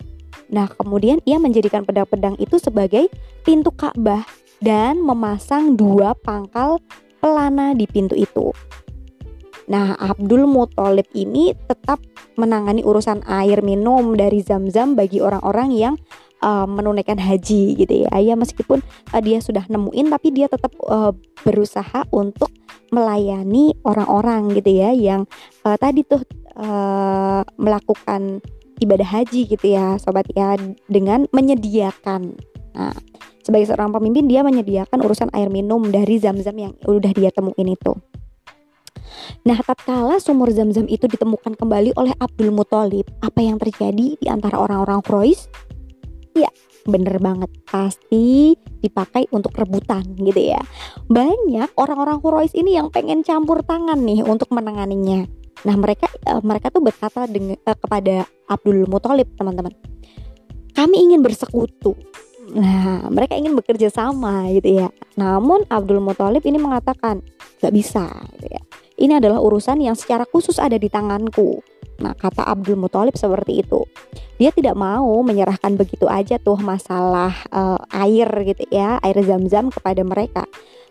Nah, 0.48 0.70
kemudian 0.70 1.20
ia 1.26 1.42
menjadikan 1.42 1.84
pedang-pedang 1.84 2.38
itu 2.38 2.62
sebagai 2.62 3.10
pintu 3.42 3.74
Ka'bah 3.74 4.45
dan 4.64 5.02
memasang 5.02 5.76
dua 5.76 6.16
pangkal 6.16 6.80
pelana 7.20 7.74
di 7.74 7.90
pintu 7.90 8.14
itu. 8.14 8.54
Nah, 9.66 9.98
Abdul 9.98 10.46
Muthalib 10.46 11.10
ini 11.18 11.58
tetap 11.66 11.98
menangani 12.38 12.86
urusan 12.86 13.26
air 13.26 13.66
minum 13.66 14.14
dari 14.14 14.46
Zam-Zam 14.46 14.94
bagi 14.94 15.24
orang-orang 15.26 15.74
yang 15.74 15.96
uh, 16.46 16.70
menunaikan 16.70 17.18
haji 17.18 17.74
gitu 17.74 18.06
ya. 18.06 18.14
Ya 18.22 18.38
meskipun 18.38 18.86
uh, 18.86 19.22
dia 19.26 19.42
sudah 19.42 19.66
nemuin 19.66 20.14
tapi 20.14 20.30
dia 20.30 20.46
tetap 20.46 20.70
uh, 20.86 21.18
berusaha 21.42 22.06
untuk 22.14 22.54
melayani 22.94 23.74
orang-orang 23.82 24.54
gitu 24.54 24.70
ya 24.70 24.94
yang 24.94 25.26
uh, 25.66 25.74
tadi 25.82 26.06
tuh 26.06 26.22
uh, 26.62 27.42
melakukan 27.58 28.46
ibadah 28.78 29.08
haji 29.08 29.50
gitu 29.50 29.66
ya, 29.66 29.98
sobat 29.98 30.30
ya 30.38 30.54
dengan 30.86 31.26
menyediakan. 31.34 32.38
Nah, 32.76 32.94
sebagai 33.46 33.70
seorang 33.70 33.94
pemimpin 33.94 34.26
dia 34.26 34.42
menyediakan 34.42 34.98
urusan 35.06 35.30
air 35.38 35.54
minum 35.54 35.86
dari 35.86 36.18
zam-zam 36.18 36.58
yang 36.58 36.74
udah 36.90 37.14
dia 37.14 37.30
temuin 37.30 37.78
itu. 37.78 37.94
Nah, 39.46 39.62
tatkala 39.62 40.18
sumur 40.18 40.50
zam-zam 40.50 40.90
itu 40.90 41.06
ditemukan 41.06 41.54
kembali 41.54 41.94
oleh 41.94 42.18
Abdul 42.18 42.50
Muthalib, 42.50 43.06
apa 43.22 43.46
yang 43.46 43.62
terjadi 43.62 44.18
di 44.18 44.28
antara 44.28 44.58
orang-orang 44.58 45.06
Quraisy? 45.06 45.46
Ya, 46.34 46.50
bener 46.90 47.22
banget 47.22 47.48
pasti 47.70 48.58
dipakai 48.82 49.30
untuk 49.30 49.54
rebutan 49.54 50.04
gitu 50.18 50.42
ya. 50.42 50.62
Banyak 51.06 51.78
orang-orang 51.78 52.18
Quraisy 52.18 52.58
ini 52.58 52.82
yang 52.82 52.90
pengen 52.90 53.22
campur 53.22 53.62
tangan 53.62 54.02
nih 54.02 54.26
untuk 54.26 54.50
menanganinya. 54.50 55.30
Nah, 55.66 55.76
mereka 55.78 56.10
uh, 56.26 56.42
mereka 56.42 56.74
tuh 56.74 56.82
berkata 56.82 57.30
dengan 57.30 57.62
uh, 57.62 57.78
kepada 57.78 58.26
Abdul 58.50 58.90
Muthalib, 58.90 59.30
teman-teman. 59.38 59.74
Kami 60.76 61.08
ingin 61.08 61.24
bersekutu 61.24 61.96
Nah, 62.54 63.10
mereka 63.10 63.34
ingin 63.34 63.58
bekerja 63.58 63.90
sama 63.90 64.46
gitu 64.54 64.86
ya. 64.86 64.94
Namun 65.18 65.66
Abdul 65.66 66.04
Muthalib 66.04 66.46
ini 66.46 66.62
mengatakan, 66.62 67.26
gak 67.58 67.74
bisa 67.74 68.06
gitu 68.38 68.48
ya. 68.54 68.62
Ini 68.96 69.18
adalah 69.18 69.42
urusan 69.42 69.82
yang 69.82 69.98
secara 69.98 70.24
khusus 70.30 70.62
ada 70.62 70.78
di 70.78 70.88
tanganku. 70.88 71.60
Nah, 72.00 72.14
kata 72.14 72.44
Abdul 72.46 72.78
Muthalib 72.78 73.16
seperti 73.18 73.64
itu. 73.64 73.82
Dia 74.38 74.52
tidak 74.52 74.76
mau 74.76 75.24
menyerahkan 75.24 75.80
begitu 75.80 76.06
aja 76.12 76.36
tuh 76.38 76.60
masalah 76.60 77.34
uh, 77.50 77.80
air 77.92 78.28
gitu 78.46 78.68
ya, 78.68 79.00
air 79.02 79.18
zam-zam 79.24 79.72
kepada 79.72 80.04
mereka. 80.04 80.44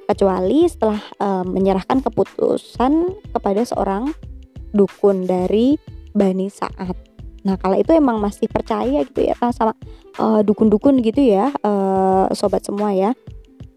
Kecuali 0.04 0.68
setelah 0.68 1.00
uh, 1.20 1.44
menyerahkan 1.44 2.04
keputusan 2.04 2.92
kepada 3.32 3.62
seorang 3.64 4.12
dukun 4.74 5.24
dari 5.24 5.76
Bani 6.12 6.48
Sa'ad. 6.50 7.13
Nah, 7.44 7.60
kalau 7.60 7.76
itu 7.76 7.92
emang 7.92 8.16
masih 8.18 8.48
percaya 8.48 9.04
gitu 9.04 9.20
ya 9.20 9.36
sama 9.52 9.76
eh, 10.16 10.40
dukun-dukun 10.40 11.04
gitu 11.04 11.20
ya, 11.20 11.52
uh, 11.60 12.32
sobat 12.32 12.64
semua 12.64 12.96
ya. 12.96 13.12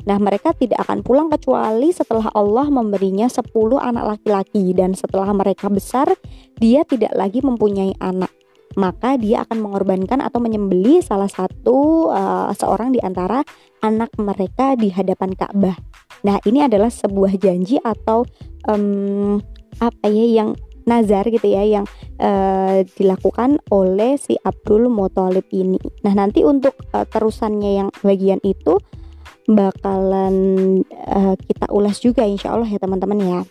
Nah, 0.08 0.16
mereka 0.24 0.56
tidak 0.56 0.88
akan 0.88 1.04
pulang 1.04 1.28
kecuali 1.28 1.92
setelah 1.92 2.32
Allah 2.32 2.72
memberinya 2.72 3.28
10 3.28 3.44
anak 3.76 4.16
laki-laki 4.16 4.72
dan 4.72 4.96
setelah 4.96 5.36
mereka 5.36 5.68
besar, 5.68 6.08
dia 6.56 6.88
tidak 6.88 7.12
lagi 7.12 7.44
mempunyai 7.44 7.92
anak. 8.00 8.32
Maka 8.80 9.20
dia 9.20 9.44
akan 9.44 9.68
mengorbankan 9.68 10.24
atau 10.24 10.40
menyembeli 10.40 11.04
salah 11.04 11.28
satu 11.28 12.08
uh, 12.08 12.56
seorang 12.56 12.96
di 12.96 13.04
antara 13.04 13.44
anak 13.84 14.16
mereka 14.16 14.80
di 14.80 14.88
hadapan 14.96 15.36
Ka'bah. 15.36 15.76
Nah, 16.24 16.40
ini 16.48 16.64
adalah 16.64 16.88
sebuah 16.88 17.36
janji 17.36 17.76
atau 17.84 18.24
um, 18.72 19.44
apa 19.84 20.08
ya 20.08 20.26
yang 20.42 20.56
nazar 20.88 21.28
gitu 21.28 21.44
ya 21.44 21.68
yang 21.68 21.86
uh, 22.18 22.82
dilakukan 22.96 23.60
oleh 23.70 24.16
si 24.16 24.40
Abdul 24.40 24.88
Muthalib 24.88 25.46
ini. 25.52 25.78
Nah, 26.08 26.16
nanti 26.16 26.48
untuk 26.48 26.74
uh, 26.96 27.04
terusannya 27.04 27.72
yang 27.84 27.90
bagian 28.02 28.40
itu 28.48 28.80
bakalan 29.48 30.36
uh, 31.08 31.36
kita 31.36 31.68
ulas 31.72 32.00
juga 32.00 32.24
insya 32.24 32.56
Allah 32.56 32.68
ya 32.68 32.80
teman-teman 32.80 33.20
ya. 33.20 33.42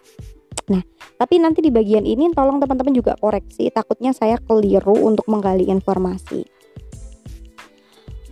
Nah, 0.67 0.83
tapi 1.17 1.39
nanti 1.39 1.63
di 1.63 1.71
bagian 1.71 2.03
ini 2.03 2.33
tolong 2.35 2.59
teman-teman 2.59 2.93
juga 2.97 3.15
koreksi, 3.21 3.71
takutnya 3.71 4.11
saya 4.11 4.41
keliru 4.41 4.97
untuk 4.99 5.29
menggali 5.31 5.69
informasi. 5.71 6.45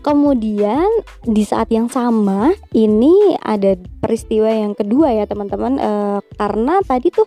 Kemudian 0.04 0.84
di 1.24 1.48
saat 1.48 1.72
yang 1.72 1.88
sama 1.88 2.52
ini 2.76 3.40
ada 3.40 3.72
peristiwa 4.04 4.52
yang 4.52 4.76
kedua 4.76 5.16
ya 5.16 5.24
teman-teman 5.24 5.80
e, 5.80 5.92
karena 6.36 6.84
tadi 6.84 7.08
tuh 7.08 7.24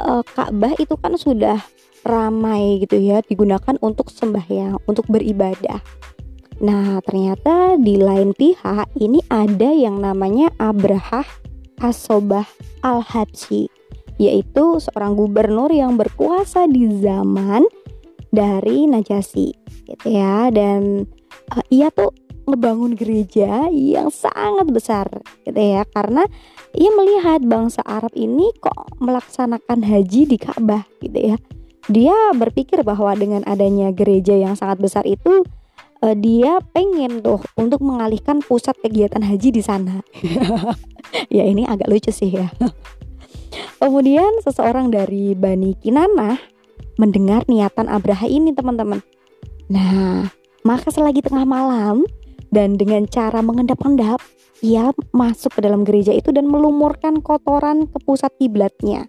uh, 0.00 0.22
Ka'bah 0.24 0.76
itu 0.78 0.94
kan 0.96 1.16
sudah 1.16 1.60
ramai 2.06 2.78
gitu 2.84 2.96
ya 3.02 3.20
digunakan 3.24 3.74
untuk 3.82 4.12
sembahyang, 4.12 4.78
untuk 4.86 5.10
beribadah. 5.10 5.82
Nah, 6.62 7.04
ternyata 7.04 7.76
di 7.76 8.00
lain 8.00 8.32
pihak 8.32 8.88
ini 8.96 9.20
ada 9.28 9.68
yang 9.74 10.00
namanya 10.00 10.48
Abrahah 10.56 11.26
Asobah 11.84 12.48
Al-Habsyi, 12.80 13.68
yaitu 14.16 14.80
seorang 14.80 15.12
gubernur 15.18 15.68
yang 15.68 16.00
berkuasa 16.00 16.64
di 16.64 16.88
zaman 17.04 17.68
dari 18.32 18.88
Najasyi 18.88 19.48
gitu 19.86 20.06
ya 20.10 20.50
dan 20.50 21.06
uh, 21.54 21.64
ia 21.70 21.92
tuh 21.94 22.10
ngebangun 22.46 22.94
gereja 22.94 23.66
yang 23.68 24.08
sangat 24.08 24.70
besar 24.70 25.06
gitu 25.42 25.58
ya. 25.58 25.82
Karena 25.90 26.24
ia 26.72 26.90
melihat 26.94 27.42
bangsa 27.42 27.82
Arab 27.82 28.14
ini 28.14 28.54
kok 28.62 28.96
melaksanakan 29.02 29.82
haji 29.82 30.30
di 30.30 30.36
Ka'bah 30.38 30.86
gitu 31.02 31.34
ya. 31.34 31.36
Dia 31.86 32.14
berpikir 32.34 32.82
bahwa 32.82 33.14
dengan 33.14 33.46
adanya 33.46 33.94
gereja 33.94 34.34
yang 34.34 34.58
sangat 34.58 34.82
besar 34.82 35.04
itu 35.06 35.46
uh, 36.02 36.16
dia 36.16 36.58
pengen 36.74 37.22
tuh 37.22 37.40
untuk 37.54 37.82
mengalihkan 37.82 38.42
pusat 38.42 38.74
kegiatan 38.82 39.22
haji 39.22 39.48
di 39.50 39.62
sana. 39.62 40.02
Ya 41.30 41.46
ini 41.46 41.62
agak 41.62 41.86
lucu 41.86 42.10
sih 42.10 42.34
ya. 42.34 42.50
Kemudian 43.80 44.42
seseorang 44.42 44.90
dari 44.90 45.38
Bani 45.38 45.78
Kinanah 45.78 46.36
mendengar 46.98 47.46
niatan 47.46 47.86
Abraha 47.86 48.26
ini 48.26 48.50
teman-teman. 48.52 49.00
Nah 49.70 50.28
maka 50.66 50.90
selagi 50.90 51.22
tengah 51.22 51.46
malam 51.46 52.02
dan 52.56 52.80
dengan 52.80 53.04
cara 53.04 53.44
mengendap-endap 53.44 54.24
ia 54.64 54.88
masuk 55.12 55.60
ke 55.60 55.60
dalam 55.60 55.84
gereja 55.84 56.16
itu 56.16 56.32
dan 56.32 56.48
melumurkan 56.48 57.20
kotoran 57.20 57.84
ke 57.84 58.00
pusat 58.00 58.32
kiblatnya. 58.40 59.04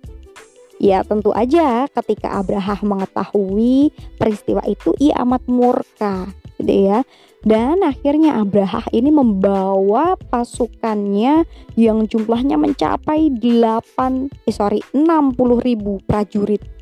Ya 0.78 1.02
tentu 1.08 1.32
aja 1.32 1.88
ketika 1.90 2.38
Abraham 2.38 3.00
mengetahui 3.00 3.96
peristiwa 4.20 4.62
itu 4.68 4.92
ia 5.00 5.24
amat 5.24 5.48
murka 5.48 6.28
gitu 6.60 6.92
ya. 6.92 7.08
Dan 7.48 7.80
akhirnya 7.88 8.44
Abraham 8.44 8.84
ini 8.92 9.10
membawa 9.10 10.20
pasukannya 10.28 11.48
yang 11.80 12.04
jumlahnya 12.06 12.60
mencapai 12.60 13.32
8 13.32 14.44
eh 14.44 14.54
sorry 14.54 14.84
60 14.92 15.40
ribu 15.64 16.04
prajurit 16.04 16.60
60 16.60 16.77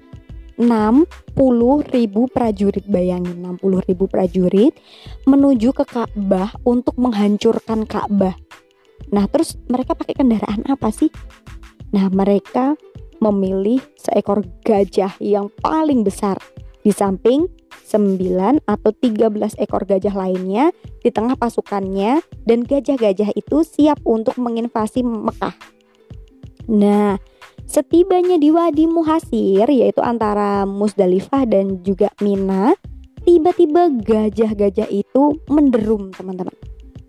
ribu 1.92 2.28
prajurit. 2.32 2.86
Bayangin 2.88 3.44
60 3.44 3.88
ribu 3.88 4.06
prajurit 4.08 4.74
menuju 5.28 5.76
ke 5.76 5.84
Ka'bah 5.84 6.56
untuk 6.64 6.96
menghancurkan 6.96 7.84
Ka'bah. 7.84 8.36
Nah 9.12 9.26
terus 9.30 9.60
mereka 9.68 9.94
pakai 9.94 10.16
kendaraan 10.16 10.64
apa 10.68 10.90
sih? 10.90 11.12
Nah 11.92 12.08
mereka 12.10 12.80
memilih 13.20 13.80
seekor 13.96 14.44
gajah 14.64 15.16
yang 15.20 15.52
paling 15.64 16.04
besar. 16.04 16.40
Di 16.86 16.94
samping 16.94 17.50
9 17.86 18.62
atau 18.66 18.92
13 18.94 19.58
ekor 19.62 19.86
gajah 19.86 20.14
lainnya 20.14 20.70
di 21.02 21.10
tengah 21.10 21.38
pasukannya 21.38 22.22
dan 22.46 22.66
gajah-gajah 22.66 23.34
itu 23.34 23.58
siap 23.62 24.02
untuk 24.06 24.38
menginvasi 24.38 25.06
Mekah. 25.06 25.54
Nah, 26.66 27.22
Setibanya 27.66 28.38
di 28.38 28.54
Wadi 28.54 28.86
Muhasir 28.86 29.68
yaitu 29.68 30.00
antara 30.00 30.64
Musdalifah 30.64 31.50
dan 31.50 31.82
juga 31.82 32.14
Mina, 32.22 32.78
tiba-tiba 33.26 33.90
gajah-gajah 33.90 34.90
itu 34.90 35.42
menderum 35.50 36.14
teman-teman. 36.14 36.54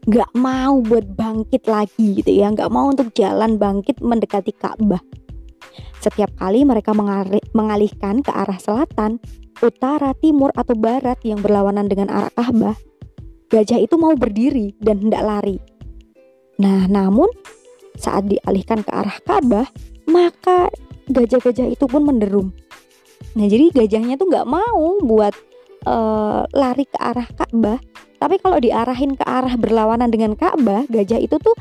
nggak 0.06 0.38
mau 0.38 0.78
buat 0.86 1.02
bangkit 1.18 1.66
lagi 1.66 2.22
gitu 2.22 2.30
ya. 2.30 2.54
Nggak 2.54 2.70
mau 2.70 2.86
untuk 2.86 3.10
jalan 3.10 3.58
bangkit 3.58 3.98
mendekati 3.98 4.54
Ka'bah. 4.54 5.02
Setiap 5.98 6.30
kali 6.38 6.62
mereka 6.62 6.94
mengalihkan 7.50 8.22
ke 8.22 8.30
arah 8.30 8.54
selatan 8.62 9.18
utara 9.58 10.14
timur 10.22 10.54
atau 10.54 10.78
barat 10.78 11.18
yang 11.26 11.42
berlawanan 11.42 11.90
dengan 11.90 12.06
arah 12.14 12.30
Ka'bah 12.30 12.78
gajah 13.50 13.78
itu 13.78 13.94
mau 13.98 14.14
berdiri 14.14 14.74
dan 14.82 14.98
hendak 15.02 15.22
lari. 15.22 15.58
Nah 16.58 16.90
namun 16.90 17.30
saat 17.96 18.26
dialihkan 18.26 18.82
ke 18.82 18.90
arah 18.92 19.18
Ka'bah 19.22 19.66
maka 20.06 20.70
gajah-gajah 21.10 21.70
itu 21.70 21.84
pun 21.86 22.02
menderum 22.06 22.50
nah 23.36 23.46
jadi 23.46 23.70
gajahnya 23.72 24.16
tuh 24.16 24.32
nggak 24.32 24.48
mau 24.48 24.98
buat 25.04 25.34
uh, 25.84 26.48
lari 26.56 26.88
ke 26.88 26.98
arah 26.98 27.28
Ka'bah 27.36 27.78
tapi 28.16 28.40
kalau 28.40 28.58
diarahin 28.60 29.14
ke 29.14 29.24
arah 29.24 29.54
berlawanan 29.60 30.08
dengan 30.08 30.32
Ka'bah, 30.34 30.88
gajah 30.88 31.20
itu 31.20 31.36
tuh 31.36 31.56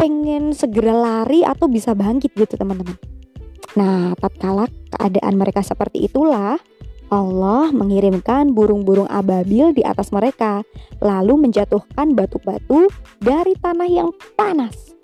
pengen 0.00 0.56
segera 0.56 0.96
lari 0.96 1.44
atau 1.44 1.68
bisa 1.68 1.92
bangkit 1.92 2.32
gitu 2.32 2.56
teman-teman. 2.56 2.96
Nah, 3.76 4.16
tatkala 4.16 4.66
keadaan 4.96 5.36
mereka 5.36 5.60
seperti 5.60 6.08
itulah 6.08 6.58
Allah 7.12 7.68
mengirimkan 7.74 8.54
burung-burung 8.54 9.10
ababil 9.10 9.76
di 9.76 9.82
atas 9.84 10.14
mereka, 10.14 10.64
lalu 11.04 11.46
menjatuhkan 11.46 12.16
batu-batu 12.16 12.88
dari 13.20 13.52
tanah 13.60 13.88
yang 13.90 14.10
panas. 14.38 14.96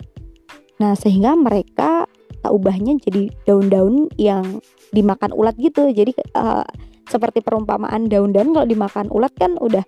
Nah, 0.81 0.97
sehingga 0.97 1.37
mereka 1.37 2.09
tak 2.43 2.51
ubahnya 2.53 2.97
jadi 3.01 3.31
daun-daun 3.45 4.07
yang 4.19 4.61
dimakan 4.93 5.33
ulat 5.33 5.57
gitu. 5.57 5.89
Jadi 5.91 6.13
uh, 6.37 6.65
seperti 7.07 7.39
perumpamaan 7.41 8.11
daun-daun 8.11 8.51
kalau 8.51 8.67
dimakan 8.67 9.07
ulat 9.11 9.33
kan 9.35 9.55
udah 9.57 9.83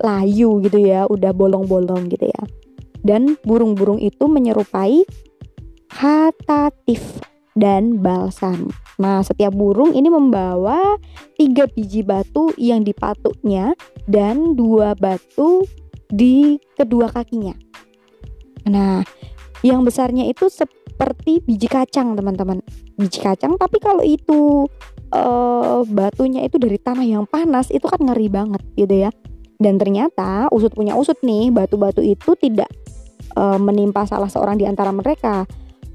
layu 0.00 0.60
gitu 0.64 0.78
ya, 0.80 1.04
udah 1.10 1.32
bolong-bolong 1.34 2.08
gitu 2.08 2.28
ya. 2.28 2.42
Dan 3.00 3.36
burung-burung 3.44 4.00
itu 4.00 4.28
menyerupai 4.28 5.04
hatatif 5.90 7.00
dan 7.58 7.98
balsam. 7.98 8.70
Nah, 9.00 9.24
setiap 9.24 9.56
burung 9.56 9.96
ini 9.96 10.12
membawa 10.12 11.00
tiga 11.40 11.64
biji 11.64 12.04
batu 12.04 12.52
yang 12.60 12.84
di 12.84 12.92
patuknya 12.92 13.72
dan 14.04 14.52
dua 14.54 14.92
batu 14.92 15.64
di 16.12 16.60
kedua 16.76 17.08
kakinya. 17.08 17.56
Nah, 18.68 19.00
yang 19.64 19.84
besarnya 19.84 20.28
itu 20.28 20.52
seperti 21.00 21.40
biji 21.48 21.64
kacang, 21.64 22.12
teman-teman. 22.12 22.60
Biji 23.00 23.24
kacang, 23.24 23.56
tapi 23.56 23.80
kalau 23.80 24.04
itu 24.04 24.68
uh, 25.16 25.80
batunya 25.88 26.44
itu 26.44 26.60
dari 26.60 26.76
tanah 26.76 27.08
yang 27.08 27.24
panas, 27.24 27.72
itu 27.72 27.88
kan 27.88 28.04
ngeri 28.04 28.28
banget 28.28 28.60
gitu 28.76 29.08
ya. 29.08 29.10
Dan 29.56 29.80
ternyata 29.80 30.52
usut 30.52 30.76
punya 30.76 30.92
usut 31.00 31.16
nih, 31.24 31.48
batu-batu 31.48 32.00
itu 32.00 32.32
tidak 32.40 32.68
e, 33.36 33.44
menimpa 33.60 34.08
salah 34.08 34.32
seorang 34.32 34.56
di 34.56 34.64
antara 34.64 34.88
mereka, 34.88 35.44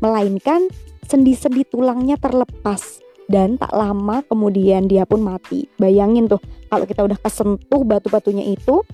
melainkan 0.05 0.69
sendi-sendi 1.09 1.65
tulangnya 1.65 2.13
terlepas 2.21 3.01
dan 3.25 3.57
tak 3.57 3.73
lama 3.73 4.21
kemudian 4.29 4.85
dia 4.85 5.09
pun 5.09 5.25
mati. 5.25 5.65
Bayangin 5.81 6.29
tuh 6.29 6.37
kalau 6.69 6.85
kita 6.85 7.09
udah 7.09 7.17
kesentuh 7.17 7.81
batu-batunya 7.81 8.45
itu 8.53 8.85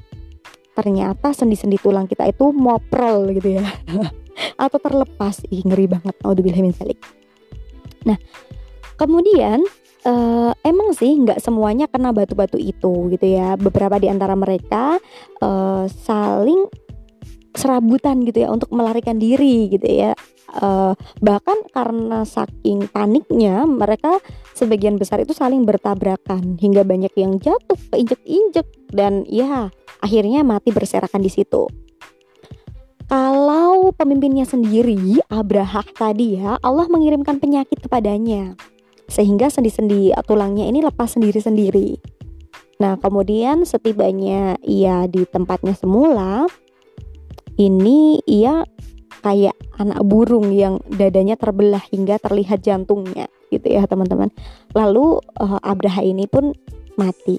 ternyata 0.71 1.35
sendi-sendi 1.35 1.75
tulang 1.75 2.07
kita 2.07 2.31
itu 2.31 2.55
moprol 2.55 3.27
gitu 3.35 3.59
ya. 3.59 3.67
Atau 4.55 4.79
terlepas. 4.81 5.43
Ih, 5.49 5.63
ngeri 5.65 5.87
banget. 5.89 6.15
Auzubillahi 6.23 6.63
min 6.63 6.75
Nah, 8.01 8.17
kemudian 8.97 9.61
uh, 10.05 10.51
emang 10.65 10.93
sih 10.93 11.13
nggak 11.13 11.41
semuanya 11.41 11.85
kena 11.89 12.13
batu-batu 12.13 12.57
itu 12.57 13.11
gitu 13.13 13.25
ya 13.25 13.57
beberapa 13.57 13.97
di 14.01 14.09
antara 14.09 14.33
mereka 14.33 14.97
uh, 15.41 15.85
saling 15.89 16.69
serabutan 17.51 18.23
gitu 18.23 18.47
ya 18.47 18.49
untuk 18.49 18.71
melarikan 18.71 19.19
diri 19.19 19.67
gitu 19.67 19.83
ya 19.83 20.15
uh, 20.63 20.95
bahkan 21.19 21.59
karena 21.75 22.23
saking 22.23 22.87
paniknya 22.87 23.67
mereka 23.67 24.23
sebagian 24.55 24.95
besar 24.95 25.19
itu 25.19 25.35
saling 25.35 25.67
bertabrakan 25.67 26.55
hingga 26.55 26.87
banyak 26.87 27.11
yang 27.19 27.35
jatuh 27.43 27.75
keinjek-injek 27.91 28.67
dan 28.95 29.27
ya 29.27 29.67
akhirnya 29.99 30.47
mati 30.47 30.71
berserakan 30.71 31.19
di 31.19 31.31
situ 31.31 31.67
kalau 33.11 33.91
pemimpinnya 33.91 34.47
sendiri 34.47 35.19
Abraha 35.27 35.83
tadi 35.91 36.39
ya 36.39 36.55
Allah 36.63 36.87
mengirimkan 36.87 37.43
penyakit 37.43 37.83
kepadanya 37.83 38.55
sehingga 39.11 39.51
sendi-sendi 39.51 40.15
tulangnya 40.23 40.71
ini 40.71 40.79
lepas 40.79 41.19
sendiri-sendiri. 41.19 41.99
Nah, 42.79 42.95
kemudian 42.95 43.67
setibanya 43.67 44.55
ia 44.63 45.03
di 45.11 45.27
tempatnya 45.27 45.75
semula, 45.75 46.47
ini 47.59 48.23
ia 48.23 48.63
kayak 49.19 49.53
anak 49.75 49.99
burung 50.07 50.55
yang 50.55 50.79
dadanya 50.87 51.35
terbelah 51.35 51.83
hingga 51.91 52.17
terlihat 52.23 52.63
jantungnya 52.63 53.27
gitu 53.51 53.67
ya 53.67 53.83
teman-teman. 53.83 54.31
Lalu 54.71 55.19
uh, 55.37 55.59
Abraha 55.59 55.99
ini 56.01 56.25
pun 56.31 56.55
mati. 56.95 57.35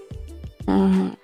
Nah, 0.68 1.16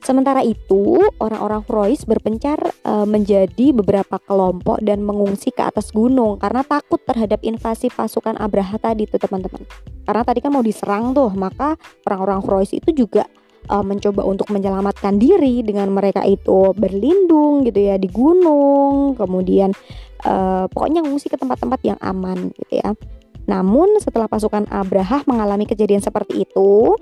Sementara 0.00 0.40
itu, 0.40 0.96
orang-orang 1.20 1.60
Quraisy 1.60 2.08
berpencar 2.08 2.56
e, 2.80 2.92
menjadi 3.04 3.76
beberapa 3.76 4.16
kelompok 4.16 4.80
dan 4.80 5.04
mengungsi 5.04 5.52
ke 5.52 5.60
atas 5.60 5.92
gunung 5.92 6.40
karena 6.40 6.64
takut 6.64 7.04
terhadap 7.04 7.44
invasi 7.44 7.92
pasukan 7.92 8.32
Abraha 8.40 8.80
tadi 8.80 9.04
tuh 9.04 9.20
teman-teman. 9.20 9.60
Karena 10.08 10.22
tadi 10.24 10.40
kan 10.40 10.56
mau 10.56 10.64
diserang 10.64 11.12
tuh, 11.12 11.28
maka 11.36 11.76
orang-orang 12.08 12.40
Quraisy 12.40 12.80
itu 12.80 13.04
juga 13.04 13.28
e, 13.68 13.76
mencoba 13.84 14.24
untuk 14.24 14.48
menyelamatkan 14.48 15.20
diri 15.20 15.60
dengan 15.60 15.92
mereka 15.92 16.24
itu 16.24 16.72
berlindung 16.72 17.68
gitu 17.68 17.80
ya 17.84 18.00
di 18.00 18.08
gunung, 18.08 19.20
kemudian 19.20 19.76
e, 20.24 20.32
pokoknya 20.72 21.04
mengungsi 21.04 21.28
ke 21.28 21.36
tempat-tempat 21.36 21.80
yang 21.84 22.00
aman 22.00 22.48
gitu 22.56 22.80
ya. 22.80 22.96
Namun 23.44 24.00
setelah 24.00 24.32
pasukan 24.32 24.64
Abraha 24.72 25.28
mengalami 25.28 25.68
kejadian 25.68 26.00
seperti 26.00 26.48
itu, 26.48 26.96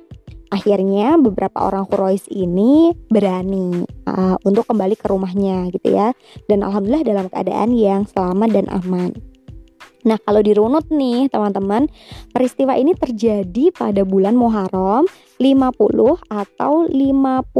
akhirnya 0.48 1.20
beberapa 1.20 1.68
orang 1.68 1.84
Quraisy 1.88 2.32
ini 2.32 2.92
berani 3.08 3.84
uh, 4.08 4.36
untuk 4.44 4.68
kembali 4.68 4.96
ke 4.96 5.06
rumahnya 5.08 5.68
gitu 5.72 5.92
ya 5.92 6.12
dan 6.48 6.64
alhamdulillah 6.64 7.04
dalam 7.04 7.26
keadaan 7.28 7.76
yang 7.76 8.04
selamat 8.08 8.48
dan 8.52 8.66
aman. 8.72 9.12
Nah, 10.06 10.16
kalau 10.22 10.40
dirunut 10.40 10.86
nih 10.88 11.26
teman-teman, 11.28 11.90
peristiwa 12.30 12.78
ini 12.78 12.94
terjadi 12.94 13.74
pada 13.74 14.06
bulan 14.06 14.38
Muharram 14.38 15.04
50 15.36 15.74
atau 16.30 16.72
55 16.86 17.52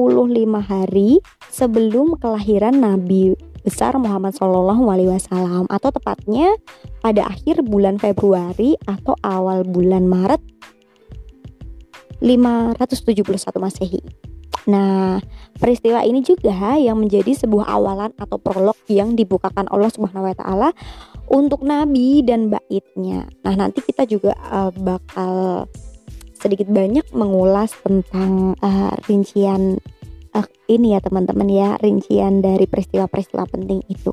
hari 0.62 1.18
sebelum 1.50 2.14
kelahiran 2.16 2.78
Nabi 2.78 3.34
besar 3.66 3.98
Muhammad 4.00 4.32
Shallallahu 4.38 4.88
Alaihi 4.88 5.12
Wasallam 5.12 5.68
atau 5.68 5.92
tepatnya 5.92 6.56
pada 7.04 7.28
akhir 7.28 7.66
bulan 7.68 8.00
Februari 8.00 8.78
atau 8.88 9.12
awal 9.20 9.66
bulan 9.66 10.08
Maret 10.08 10.40
571 12.20 13.58
Masehi. 13.58 14.02
Nah, 14.68 15.22
peristiwa 15.56 16.04
ini 16.04 16.20
juga 16.20 16.76
yang 16.76 17.00
menjadi 17.00 17.32
sebuah 17.32 17.72
awalan 17.72 18.12
atau 18.20 18.36
prolog 18.36 18.76
yang 18.90 19.16
dibukakan 19.16 19.64
Allah 19.72 19.88
Subhanahu 19.88 20.28
wa 20.28 20.36
taala 20.36 20.68
untuk 21.30 21.64
nabi 21.64 22.20
dan 22.20 22.52
baitnya. 22.52 23.28
Nah, 23.44 23.54
nanti 23.56 23.80
kita 23.80 24.04
juga 24.04 24.36
uh, 24.50 24.68
bakal 24.74 25.64
sedikit 26.36 26.68
banyak 26.68 27.08
mengulas 27.16 27.72
tentang 27.80 28.54
uh, 28.60 28.94
rincian 29.08 29.80
uh, 30.36 30.46
ini 30.68 30.94
ya 30.96 31.00
teman-teman 31.00 31.48
ya, 31.48 31.70
rincian 31.80 32.44
dari 32.44 32.68
peristiwa-peristiwa 32.68 33.48
penting 33.48 33.80
itu. 33.88 34.12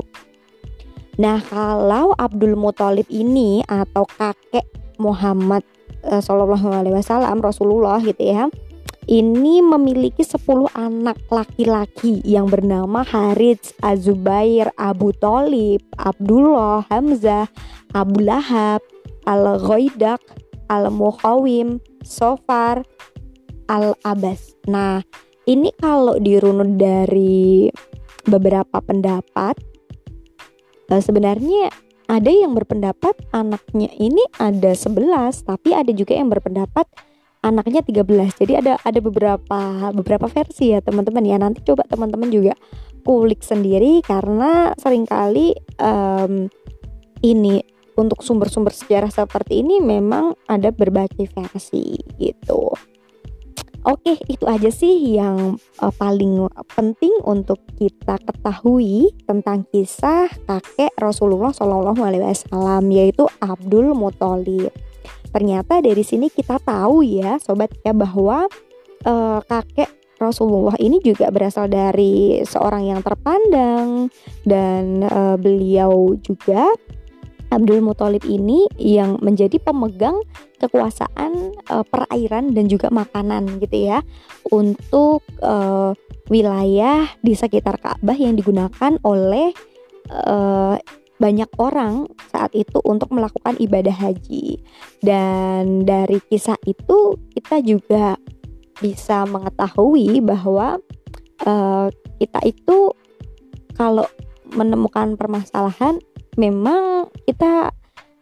Nah, 1.15 1.39
kalau 1.47 2.11
Abdul 2.15 2.59
Muthalib 2.59 3.07
ini 3.07 3.63
atau 3.63 4.03
kakek 4.03 4.67
Muhammad 4.99 5.63
uh, 6.05 6.21
Alaihi 6.21 6.95
Wasallam 6.95 7.41
Rasulullah 7.41 7.99
gitu 8.01 8.21
ya 8.21 8.47
ini 9.05 9.61
memiliki 9.61 10.25
10 10.25 10.73
anak 10.73 11.21
laki-laki 11.29 12.25
yang 12.25 12.49
bernama 12.49 13.05
Harits, 13.05 13.77
Azubair, 13.85 14.73
Abu 14.81 15.13
Talib, 15.13 15.85
Abdullah, 15.93 16.89
Hamzah, 16.89 17.45
Abu 17.93 18.25
Lahab, 18.25 18.81
Al-Ghaidak, 19.29 20.21
Al-Mukhawim, 20.73 21.77
Sofar, 22.01 22.81
Al-Abbas. 23.69 24.57
Nah, 24.65 25.05
ini 25.45 25.69
kalau 25.77 26.17
dirunut 26.17 26.73
dari 26.73 27.69
beberapa 28.25 28.81
pendapat 28.81 29.53
eh, 30.89 31.01
sebenarnya 31.01 31.69
ada 32.05 32.31
yang 32.31 32.53
berpendapat 32.53 33.17
anaknya 33.33 33.89
ini 33.97 34.21
ada 34.37 34.73
11 34.73 35.45
tapi 35.45 35.73
ada 35.73 35.89
juga 35.91 36.13
yang 36.13 36.29
berpendapat 36.29 36.85
anaknya 37.45 37.85
13 37.85 38.41
jadi 38.41 38.53
ada 38.61 38.73
ada 38.81 38.99
beberapa 39.01 39.59
beberapa 39.93 40.25
versi 40.25 40.73
ya 40.73 40.81
teman-teman. 40.81 41.25
Ya 41.25 41.37
nanti 41.37 41.61
coba 41.61 41.85
teman-teman 41.85 42.33
juga 42.33 42.57
kulik 43.05 43.45
sendiri 43.45 44.01
karena 44.01 44.73
sering 44.81 45.05
kali 45.05 45.53
um, 45.77 46.49
ini 47.21 47.61
untuk 47.95 48.25
sumber-sumber 48.25 48.73
sejarah 48.75 49.13
seperti 49.13 49.61
ini 49.63 49.79
memang 49.79 50.35
ada 50.49 50.73
berbagai 50.73 51.29
versi 51.31 51.95
gitu 52.19 52.73
Oke, 53.85 54.17
itu 54.25 54.49
aja 54.49 54.73
sih 54.73 55.13
yang 55.13 55.61
uh, 55.77 55.93
paling 55.93 56.49
penting 56.73 57.13
untuk 57.21 57.61
kita 57.77 58.17
ketahui 58.17 59.13
tentang 59.29 59.61
kisah 59.69 60.25
kakek 60.49 60.89
Rasulullah 60.97 61.53
Shallallahu 61.53 62.01
Alaihi 62.01 62.25
Wasallam 62.25 62.89
yaitu 62.89 63.29
Abdul 63.37 63.93
Muthalib. 63.93 64.73
Ternyata 65.29 65.85
dari 65.85 66.01
sini 66.01 66.33
kita 66.33 66.57
tahu 66.65 67.05
ya, 67.05 67.37
sobat 67.37 67.77
ya 67.85 67.93
bahwa 67.93 68.49
uh, 69.05 69.39
kakek 69.45 69.93
Rasulullah 70.17 70.73
ini 70.81 70.97
juga 71.03 71.29
berasal 71.29 71.69
dari 71.69 72.41
seorang 72.41 72.89
yang 72.89 73.05
terpandang 73.05 74.09
dan 74.49 75.05
uh, 75.05 75.37
beliau 75.37 76.17
juga 76.25 76.73
Abdul 77.53 77.81
Muthalib 77.81 78.25
ini 78.25 78.65
yang 78.79 79.21
menjadi 79.21 79.61
pemegang 79.61 80.17
kekuasaan 80.57 81.53
uh, 81.69 81.85
perairan 81.85 82.55
dan 82.55 82.65
juga 82.71 82.89
makanan 82.89 83.61
gitu 83.61 83.91
ya 83.91 83.99
untuk 84.49 85.21
uh, 85.43 85.93
wilayah 86.31 87.05
di 87.21 87.37
sekitar 87.37 87.77
Ka'bah 87.77 88.17
yang 88.17 88.33
digunakan 88.33 88.97
oleh 89.05 89.53
uh, 90.09 90.75
banyak 91.15 91.47
orang 91.61 92.11
saat 92.27 92.51
itu 92.51 92.83
untuk 92.83 93.13
melakukan 93.15 93.55
ibadah 93.61 93.93
haji. 93.93 94.59
Dan 94.99 95.87
dari 95.87 96.19
kisah 96.27 96.59
itu 96.67 97.15
kita 97.31 97.63
juga 97.63 98.19
bisa 98.83 99.23
mengetahui 99.23 100.19
bahwa 100.19 100.75
uh, 101.47 101.87
kita 102.19 102.39
itu 102.43 102.91
kalau 103.75 104.07
menemukan 104.55 105.15
permasalahan 105.15 105.99
memang 106.39 106.94
kita 107.25 107.73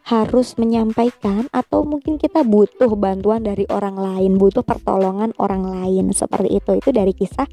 harus 0.04 0.60
menyampaikan 0.60 1.48
atau 1.56 1.88
mungkin 1.88 2.20
kita 2.20 2.44
butuh 2.44 2.92
bantuan 3.00 3.40
dari 3.40 3.64
orang 3.72 3.96
lain, 3.96 4.36
butuh 4.36 4.64
pertolongan 4.64 5.32
orang 5.40 5.64
lain 5.64 6.12
seperti 6.12 6.60
itu. 6.60 6.72
Itu 6.84 6.92
dari 6.92 7.16
kisah 7.16 7.48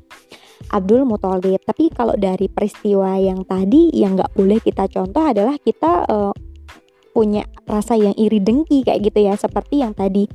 Abdul 0.75 1.07
Muthalib. 1.07 1.63
Tapi 1.63 1.95
kalau 1.95 2.19
dari 2.19 2.51
peristiwa 2.51 3.15
yang 3.23 3.47
tadi 3.47 3.95
yang 3.95 4.19
nggak 4.19 4.35
boleh 4.35 4.59
kita 4.59 4.91
contoh 4.91 5.23
adalah 5.23 5.55
kita 5.63 6.11
uh, 6.11 6.35
punya 7.15 7.47
rasa 7.71 7.95
yang 7.95 8.15
iri 8.19 8.43
dengki 8.43 8.83
kayak 8.83 9.03
gitu 9.07 9.31
ya, 9.31 9.35
seperti 9.39 9.87
yang 9.87 9.95
tadi 9.95 10.27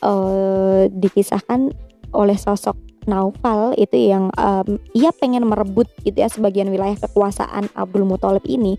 uh, 0.00 0.88
dikisahkan 0.88 1.72
oleh 2.16 2.36
sosok 2.40 2.76
Naufal 3.08 3.72
itu 3.80 3.96
yang 4.12 4.28
um, 4.36 4.76
ia 4.92 5.08
pengen 5.16 5.48
merebut 5.48 5.88
gitu 6.04 6.20
ya 6.20 6.28
sebagian 6.28 6.68
wilayah 6.68 7.00
kekuasaan 7.00 7.72
Abdul 7.72 8.04
Muthalib 8.04 8.44
ini 8.44 8.76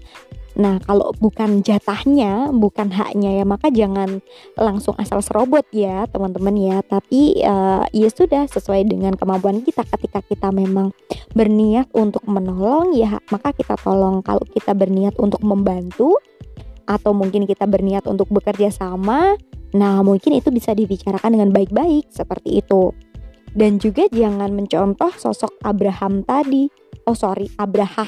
Nah, 0.59 0.83
kalau 0.83 1.15
bukan 1.15 1.63
jatahnya, 1.63 2.51
bukan 2.51 2.91
haknya 2.91 3.39
ya, 3.39 3.45
maka 3.47 3.71
jangan 3.71 4.19
langsung 4.59 4.95
asal 4.99 5.23
serobot 5.23 5.63
ya, 5.71 6.03
teman-teman 6.11 6.55
ya. 6.59 6.77
Tapi 6.83 7.39
uh, 7.45 7.87
ya 7.95 8.09
sudah 8.11 8.47
sesuai 8.51 8.83
dengan 8.87 9.15
kemampuan 9.15 9.63
kita. 9.63 9.87
Ketika 9.87 10.19
kita 10.19 10.51
memang 10.51 10.91
berniat 11.31 11.87
untuk 11.95 12.27
menolong, 12.27 12.91
ya 12.91 13.23
maka 13.31 13.55
kita 13.55 13.79
tolong. 13.79 14.19
Kalau 14.19 14.43
kita 14.43 14.75
berniat 14.75 15.15
untuk 15.23 15.39
membantu, 15.39 16.19
atau 16.91 17.15
mungkin 17.15 17.47
kita 17.47 17.63
berniat 17.63 18.03
untuk 18.09 18.27
bekerja 18.27 18.67
sama, 18.73 19.39
nah 19.71 20.03
mungkin 20.03 20.35
itu 20.35 20.51
bisa 20.51 20.75
dibicarakan 20.75 21.39
dengan 21.39 21.49
baik-baik 21.55 22.11
seperti 22.11 22.59
itu. 22.59 22.91
Dan 23.51 23.79
juga 23.79 24.07
jangan 24.07 24.51
mencontoh 24.55 25.11
sosok 25.15 25.59
Abraham 25.63 26.23
tadi. 26.23 26.71
Oh 27.06 27.17
sorry, 27.17 27.49
Abraha. 27.58 28.08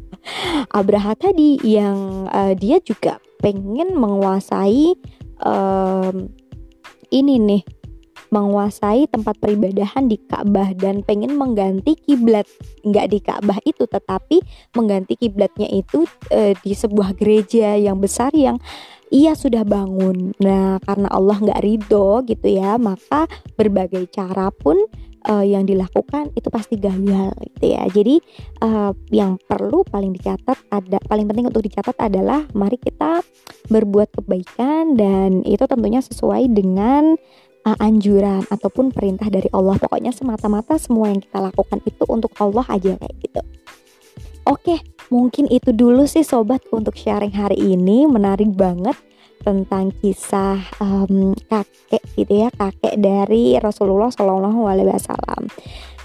Abraha 0.78 1.12
tadi 1.18 1.58
yang 1.66 2.30
uh, 2.30 2.54
dia 2.54 2.78
juga 2.78 3.18
pengen 3.42 3.98
menguasai 3.98 4.94
um, 5.42 6.30
ini 7.10 7.36
nih 7.42 7.62
menguasai 8.32 9.12
tempat 9.12 9.36
peribadahan 9.36 10.08
di 10.08 10.16
Ka'bah 10.16 10.72
dan 10.72 11.04
pengen 11.04 11.36
mengganti 11.36 11.92
kiblat 12.00 12.48
nggak 12.80 13.06
di 13.12 13.18
Ka'bah 13.20 13.60
itu 13.68 13.84
tetapi 13.84 14.40
mengganti 14.72 15.20
kiblatnya 15.20 15.68
itu 15.68 16.08
e, 16.32 16.56
di 16.64 16.72
sebuah 16.72 17.12
gereja 17.12 17.76
yang 17.76 18.00
besar 18.00 18.32
yang 18.32 18.56
ia 19.12 19.36
sudah 19.36 19.68
bangun. 19.68 20.32
Nah, 20.40 20.80
karena 20.80 21.12
Allah 21.12 21.36
nggak 21.36 21.60
ridho 21.60 22.24
gitu 22.24 22.48
ya, 22.48 22.80
maka 22.80 23.28
berbagai 23.60 24.08
cara 24.08 24.48
pun 24.48 24.80
uh, 25.28 25.44
yang 25.44 25.66
dilakukan 25.66 26.34
itu 26.34 26.48
pasti 26.50 26.78
gagal 26.78 27.34
gitu 27.54 27.64
ya. 27.74 27.82
Jadi 27.90 28.18
uh, 28.62 28.92
yang 29.10 29.38
perlu 29.38 29.86
paling 29.86 30.14
dicatat 30.14 30.58
ada 30.70 30.98
paling 31.06 31.26
penting 31.28 31.46
untuk 31.50 31.62
dicatat 31.62 31.94
adalah 31.98 32.46
mari 32.54 32.78
kita 32.78 33.22
berbuat 33.70 34.18
kebaikan 34.18 34.98
dan 34.98 35.46
itu 35.46 35.62
tentunya 35.66 36.02
sesuai 36.02 36.50
dengan 36.50 37.14
uh, 37.66 37.76
anjuran 37.78 38.42
ataupun 38.50 38.90
perintah 38.90 39.30
dari 39.30 39.46
Allah. 39.54 39.78
Pokoknya 39.78 40.10
semata-mata 40.10 40.78
semua 40.78 41.10
yang 41.10 41.22
kita 41.22 41.38
lakukan 41.38 41.78
itu 41.86 42.04
untuk 42.10 42.32
Allah 42.42 42.66
aja 42.70 42.98
kayak 42.98 43.16
gitu. 43.22 43.42
Oke, 44.42 44.82
mungkin 45.06 45.46
itu 45.46 45.70
dulu 45.70 46.02
sih 46.02 46.26
sobat 46.26 46.66
untuk 46.74 46.98
sharing 46.98 47.30
hari 47.30 47.62
ini. 47.62 48.10
Menarik 48.10 48.50
banget 48.58 48.98
tentang 49.42 49.90
kisah 50.00 50.62
um, 50.78 51.34
kakek 51.50 52.02
gitu 52.16 52.46
ya 52.46 52.48
kakek 52.54 52.96
dari 52.96 53.58
Rasulullah 53.58 54.08
Shallallahu 54.08 54.64
Alaihi 54.64 54.90
Wasallam. 54.90 55.50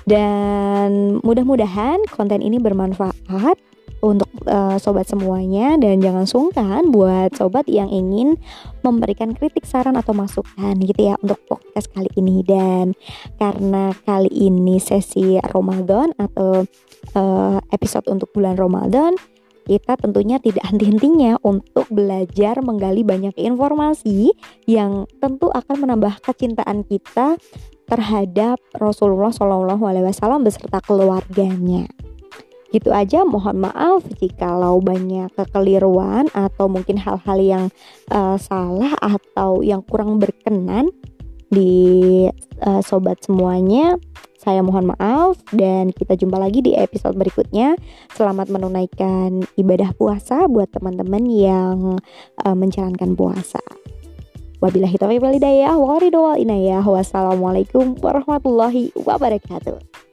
Dan 0.07 1.19
mudah-mudahan 1.19 1.99
konten 2.15 2.39
ini 2.39 2.57
bermanfaat 2.63 3.59
untuk 3.99 4.29
uh, 4.47 4.79
sobat 4.79 5.09
semuanya. 5.09 5.75
Dan 5.75 5.99
jangan 5.99 6.23
sungkan 6.23 6.89
buat 6.95 7.35
sobat 7.35 7.67
yang 7.67 7.91
ingin 7.91 8.39
memberikan 8.87 9.35
kritik 9.35 9.67
saran 9.67 9.99
atau 9.99 10.15
masukan 10.15 10.79
gitu 10.79 11.11
ya 11.11 11.19
untuk 11.19 11.43
podcast 11.49 11.91
kali 11.91 12.07
ini. 12.15 12.39
Dan 12.45 12.95
karena 13.35 13.91
kali 14.07 14.31
ini 14.31 14.79
sesi 14.79 15.35
Ramadan 15.43 16.15
atau 16.15 16.63
uh, 17.19 17.59
episode 17.75 18.07
untuk 18.07 18.31
bulan 18.31 18.55
Ramadan 18.55 19.11
kita 19.67 19.99
tentunya 19.99 20.39
tidak 20.39 20.63
henti-hentinya 20.71 21.43
untuk 21.43 21.85
belajar 21.91 22.63
menggali 22.63 23.03
banyak 23.03 23.35
informasi 23.35 24.31
yang 24.63 25.03
tentu 25.19 25.51
akan 25.51 25.75
menambah 25.83 26.23
kecintaan 26.23 26.87
kita 26.87 27.35
terhadap 27.87 28.59
Rasulullah 28.75 29.31
Shallallahu 29.31 29.83
Alaihi 29.83 30.07
Wasallam 30.07 30.47
beserta 30.47 30.79
keluarganya. 30.83 31.87
Gitu 32.67 32.91
aja, 32.91 33.23
mohon 33.23 33.63
maaf 33.63 34.03
jikalau 34.19 34.83
banyak 34.83 35.31
kekeliruan 35.39 36.27
atau 36.35 36.67
mungkin 36.67 36.99
hal-hal 36.99 37.39
yang 37.39 37.65
uh, 38.11 38.35
salah 38.35 38.91
atau 38.99 39.63
yang 39.63 39.79
kurang 39.87 40.19
berkenan 40.19 40.91
di 41.47 42.27
uh, 42.59 42.83
sobat 42.83 43.23
semuanya. 43.23 43.95
Saya 44.47 44.63
mohon 44.63 44.95
maaf 44.95 45.43
dan 45.51 45.91
kita 45.91 46.15
jumpa 46.15 46.39
lagi 46.39 46.63
di 46.63 46.71
episode 46.71 47.19
berikutnya. 47.19 47.75
Selamat 48.15 48.47
menunaikan 48.47 49.43
ibadah 49.59 49.91
puasa 49.91 50.47
buat 50.47 50.71
teman-teman 50.71 51.27
yang 51.27 51.99
uh, 52.47 52.55
menjalankan 52.55 53.11
puasa. 53.11 53.59
Wabillahi 54.63 54.95
taufiq 54.95 55.19
wal 55.19 55.35
hidayah 55.35 55.75
wa 55.75 56.39
inayah. 56.39 56.79
Wassalamualaikum 56.79 57.99
warahmatullahi 57.99 58.95
wabarakatuh. 58.95 60.06